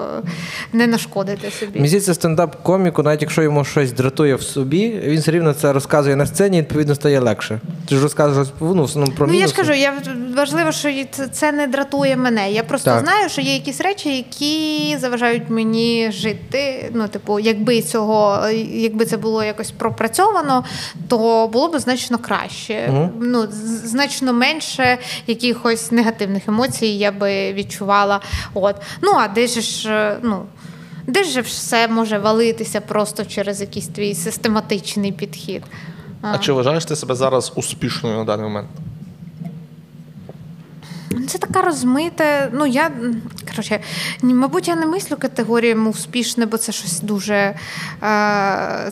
[0.72, 1.72] не нашкодити собі.
[1.74, 6.16] Мені здається, стендап-коміку, навіть якщо йому щось дратує в собі, він все рівно це розказує
[6.16, 7.60] на сцені, і відповідно стає легше.
[7.88, 9.94] Ти ж розказуєш ну, в основному про Ну, я ж кажу, я
[10.36, 10.88] важливо, що
[11.32, 12.52] це, не дратує мене.
[12.52, 13.04] Я просто Так.
[13.04, 16.90] знаю, що є якісь речі, які заважають мені жити.
[16.94, 20.64] Ну, типу, якби цього, якби це було якось пропрацьовано,
[21.08, 23.08] то було б значно краще.
[23.20, 23.46] Ну,
[23.84, 28.20] значно менше якихось негативних емоцій я би відчувала.
[28.54, 28.76] От.
[29.00, 30.46] Ну, а де ж, е, ну.
[31.06, 35.62] Де ж все може валитися просто через якийсь твій систематичний підхід?
[36.22, 38.68] А чи вважаєш ти себе зараз успішною на даний момент?
[41.28, 42.50] Це така розмите.
[42.52, 42.90] Ну я
[43.50, 43.80] коротше,
[44.22, 47.54] мабуть, я не мислю категоріями успішне, бо це щось дуже е,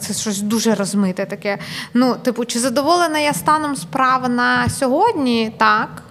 [0.01, 1.59] це щось дуже розмите таке.
[1.95, 5.53] Ну, типу, чи задоволена я станом справ на сьогодні?
[5.59, 6.03] Так.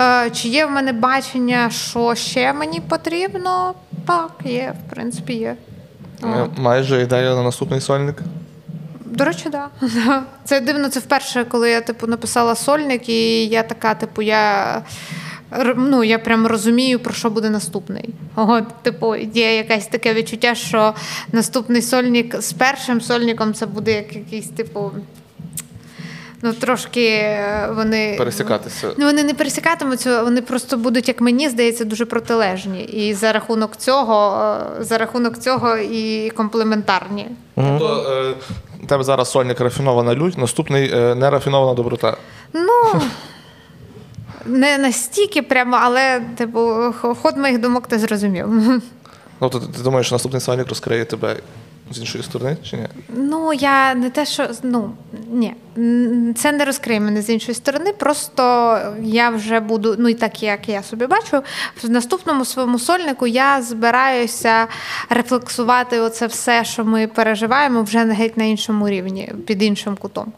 [0.00, 3.74] Е, чи є в мене бачення, що ще мені потрібно?
[4.06, 5.56] Так, є, в принципі, є.
[6.24, 8.16] Е, Майже ідея на наступний сольник.
[9.04, 9.68] До речі, да.
[9.80, 10.22] Да.
[10.44, 14.82] Це дивно, це вперше, коли я типу написала сольник, і я така, типу, я.
[15.76, 18.14] Ну, я прям розумію, про що буде наступний.
[18.36, 20.94] От, типу, є якесь таке відчуття, що
[21.32, 24.90] наступний сольник з першим сольником це буде як якийсь, типу.
[26.42, 28.14] Ну, трошки е, вони.
[28.18, 28.90] Пересікатися.
[28.98, 32.84] Ну, вони не пересікатимуться, вони просто будуть, як мені здається, дуже протилежні.
[32.84, 34.44] І за рахунок цього,
[34.80, 37.26] е, за рахунок цього і комплементарні.
[37.54, 38.06] Тобто
[38.80, 42.16] е, тебе зараз сольник рафінована лють, наступний нерафінована доброта.
[42.52, 43.00] Ну
[44.46, 48.46] не настільки прямо, але типу, ход моїх думок ти зрозумів.
[49.38, 51.36] Тобто ти, ти думаєш, що наступний сольник розкриє тебе
[51.90, 52.86] з іншої сторони, чи ні?
[53.08, 54.90] Ну, я не те, що ну
[55.30, 55.54] ні,
[56.34, 57.92] це не розкриє мене з іншої сторони.
[57.92, 61.42] Просто я вже буду, ну і так як я собі бачу,
[61.82, 64.66] в наступному своєму сольнику я збираюся
[65.10, 70.32] рефлексувати оце все, що ми переживаємо, вже на геть на іншому рівні, під іншим кутом.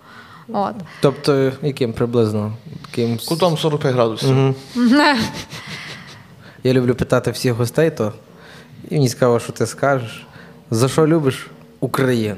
[0.53, 0.75] От.
[1.01, 2.53] Тобто, яким приблизно?
[2.89, 3.19] Яким...
[3.29, 4.55] Кутом 45 градусів.
[6.65, 8.13] Я люблю питати всіх гостей, то
[8.91, 10.24] і мені цікаво, що ти скажеш.
[10.75, 11.47] За що любиш
[11.81, 12.37] Україну?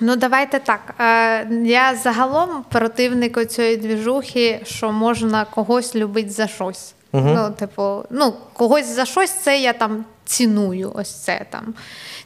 [0.00, 0.94] Ну, давайте так.
[1.00, 6.94] Е, Я загалом противник цієї двіжухи, що можна когось любити за щось.
[7.12, 10.92] Ну, типу, ну, когось за щось це я там ціную.
[10.94, 11.74] Ось це там.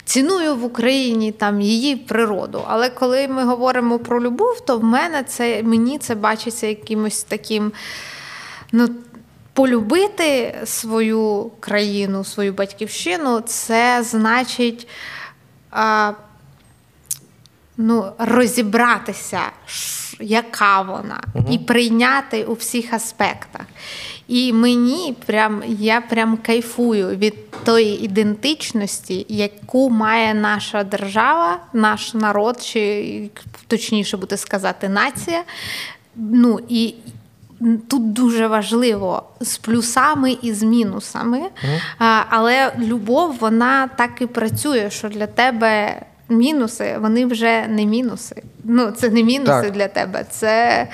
[0.05, 2.63] Ціную в Україні там її природу.
[2.67, 7.71] Але коли ми говоримо про любов, то в мене це мені це бачиться якимось таким.
[8.71, 8.89] Ну,
[9.57, 14.87] полюбити свою країну, свою батьківщину, це значить.
[15.71, 16.11] А,
[17.77, 19.39] ну, розібратися,
[20.19, 21.21] яка вона,
[21.51, 23.61] і прийняти у всіх аспектах.
[24.27, 32.63] І мені прям я прям кайфую від тої ідентичності, яку має наша держава, наш народ,
[32.63, 33.29] чи
[33.67, 35.43] точніше буде сказати, нація.
[36.15, 36.93] Ну і
[37.87, 41.41] Тут дуже важливо з плюсами і з мінусами,
[41.99, 48.43] а, але любов вона так і працює, що для тебе мінуси вони вже не мінуси.
[48.63, 49.71] Ну це не мінуси Так.
[49.71, 50.25] для тебе.
[50.29, 50.87] Це,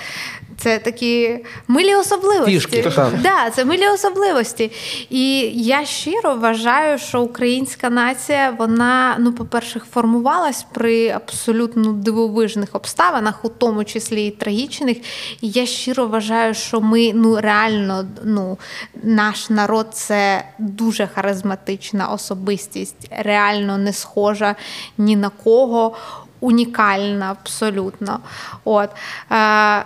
[0.64, 2.52] це такі милі особливості.
[2.52, 3.22] Фішки, так.
[3.22, 4.72] Да, це милі особливості.
[5.10, 13.46] І я щиро вважаю, що українська нація, вона, ну, по-перше, формувалась при абсолютно дивовижних обставинах,
[13.46, 14.98] у тому числі і трагічних.
[15.42, 18.58] І я щиро вважаю, що ми ну реально, ну,
[19.04, 24.56] наш народ це дуже харизматична особистість, реально не схожа
[24.98, 25.96] ні на кого,
[26.40, 28.20] унікальна абсолютно.
[28.64, 28.90] От.
[29.32, 29.86] Е,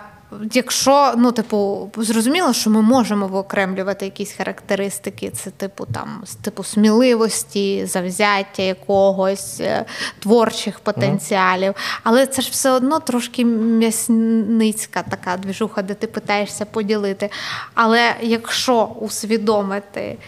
[0.52, 7.86] Якщо, ну, типу, зрозуміло, що ми можемо виокремлювати якісь характеристики, це типу там типу сміливості,
[7.86, 9.84] завзяття якогось, е,
[10.18, 11.74] творчих потенціалів.
[12.02, 17.30] Але це ж все одно трошки м'ясницька така двіжуха, де ти питаєшся поділити.
[17.74, 20.18] Але якщо усвідомити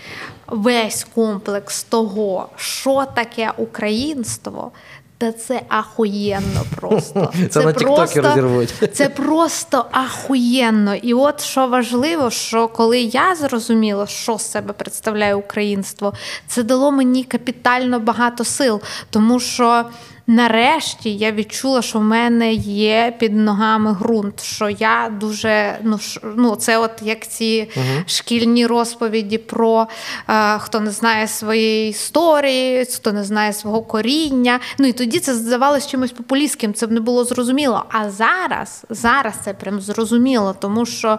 [0.46, 4.72] весь комплекс того, що таке українство.
[5.20, 7.32] Та це ахуєнно просто.
[7.50, 8.74] Це на тіктокі розірвуть.
[8.92, 10.94] Це просто ахуєнно.
[10.94, 16.14] І от що важливо, що коли я зрозуміла, що з себе представляє українство,
[16.46, 18.80] це дало мені капітально багато сил,
[19.10, 19.84] тому що
[20.26, 24.42] нарешті я відчула, що в мене є під ногами ґрунт.
[24.42, 27.70] Що я дуже ну ш- ну це, от як ці
[28.06, 29.86] шкільні розповіді про
[30.28, 34.60] е, хто не знає своєї історії, хто не знає свого коріння.
[34.78, 37.84] Ну і тоді це здавалось чимось популістським, це б не було зрозуміло.
[37.88, 41.18] А зараз, зараз це прям зрозуміло, тому що.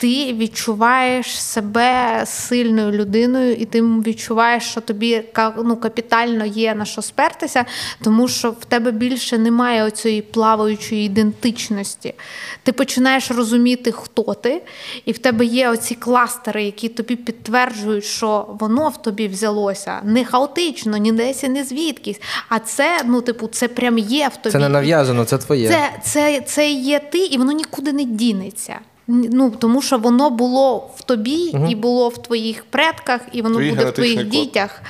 [0.00, 5.22] Ти відчуваєш себе сильною людиною, і ти відчуваєш, що тобі
[5.64, 7.64] ну, капітально є на що спертися,
[8.04, 12.14] тому що в тебе більше немає оцієї плаваючої ідентичності.
[12.62, 14.62] Ти починаєш розуміти, хто ти,
[15.04, 20.24] і в тебе є оці кластери, які тобі підтверджують, що воно в тобі взялося не
[20.24, 22.20] хаотично, ні десь і не звідкись.
[22.48, 24.52] А це, ну, типу, це прям є в тобі.
[24.52, 25.68] Це не нав'язано, це твоє.
[25.68, 28.78] Це, це, це є ти, і воно нікуди не дінеться.
[29.12, 33.70] Ну, тому що воно було в тобі і було в твоїх предках, і воно Твій
[33.70, 34.28] буде в твоїх код.
[34.28, 34.82] дітях.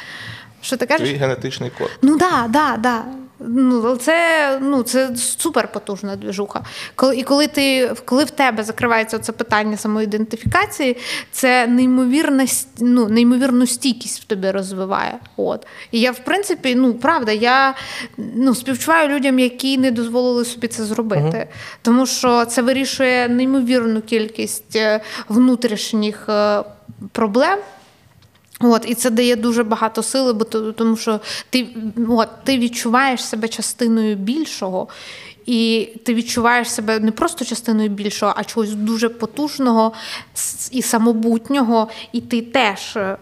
[0.61, 1.09] Що ти кажеш?
[1.09, 1.91] Твій генетичний код.
[2.03, 3.05] Ну да, да, да.
[3.49, 6.65] Ну, це, ну, це супер потужна двіжуха.
[6.95, 10.97] Коли, і коли ти коли в тебе закривається це питання самоідентифікації,
[11.33, 12.47] це неймовірна,
[12.79, 15.19] ну, неймовірну стійкість в тобі розвиває.
[15.37, 15.67] От.
[15.91, 17.75] І я, в принципі, ну правда, я
[18.17, 21.49] ну, співчуваю людям, які не дозволили собі це зробити.
[21.83, 26.63] Тому що це вирішує неймовірну кількість е, внутрішніх е,
[27.13, 27.59] проблем.
[28.61, 31.21] От, і це дає дуже багато сили, бо тому що
[31.51, 31.67] ти,
[32.09, 34.89] от, ти відчуваєш себе частиною більшого,
[35.47, 39.93] і ти відчуваєш себе не просто частиною більшого, а чогось дуже потужного
[40.71, 43.17] і самобутнього, і ти теж е,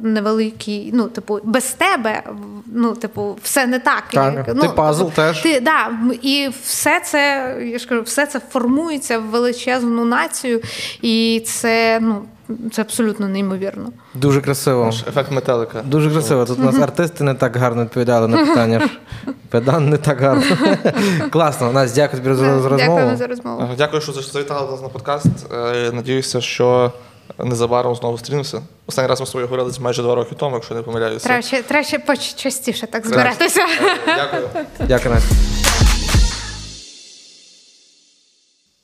[0.00, 0.90] невеликий.
[0.94, 2.22] Ну, типу, без тебе,
[2.66, 4.04] ну, типу, все не так.
[4.12, 5.42] Так, Як- ти ну, пазл типу, теж.
[5.42, 5.90] Ти, да,
[6.22, 10.60] і все це, я ж кажу, все це формується в величезну націю,
[11.02, 12.24] і це, ну,
[12.72, 13.88] це абсолютно неймовірно.
[14.14, 14.84] Дуже красиво.
[14.84, 15.82] Наш ефект метелика.
[15.84, 16.44] Дуже красиво.
[16.44, 18.88] Тут у нас артисти не так гарно відповідали на питання.
[19.48, 20.42] Педан не так гарно.
[21.30, 21.72] Класно.
[21.72, 23.16] Настя, дякую тобі за, за розмову.
[23.16, 23.68] За розмову.
[23.78, 25.26] Дякую, що завітали нас на подкаст.
[25.54, 26.92] Е, Надіюся, що
[27.38, 28.62] незабаром знову зустрінемося.
[28.86, 31.26] Останній раз ми з тобою говорили майже два роки тому, якщо не помиляюся.
[31.26, 33.60] Треба ще, треба ще поч- частіше так збиратися.
[33.60, 34.48] Е, Дякую.
[34.88, 35.61] Дякую, Настя.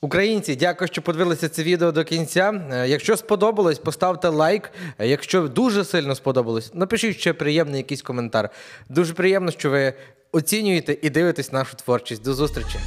[0.01, 2.63] Українці, дякую, що подивилися це відео до кінця.
[2.73, 4.71] Е, Якщо сподобалось, поставте лайк.
[4.99, 8.51] Е, Якщо дуже сильно сподобалось, напишіть ще приємний якийсь коментар.
[8.89, 9.93] Дуже приємно, що ви
[10.33, 12.23] оцінюєте і дивитесь нашу творчість.
[12.23, 12.79] До зустрічі!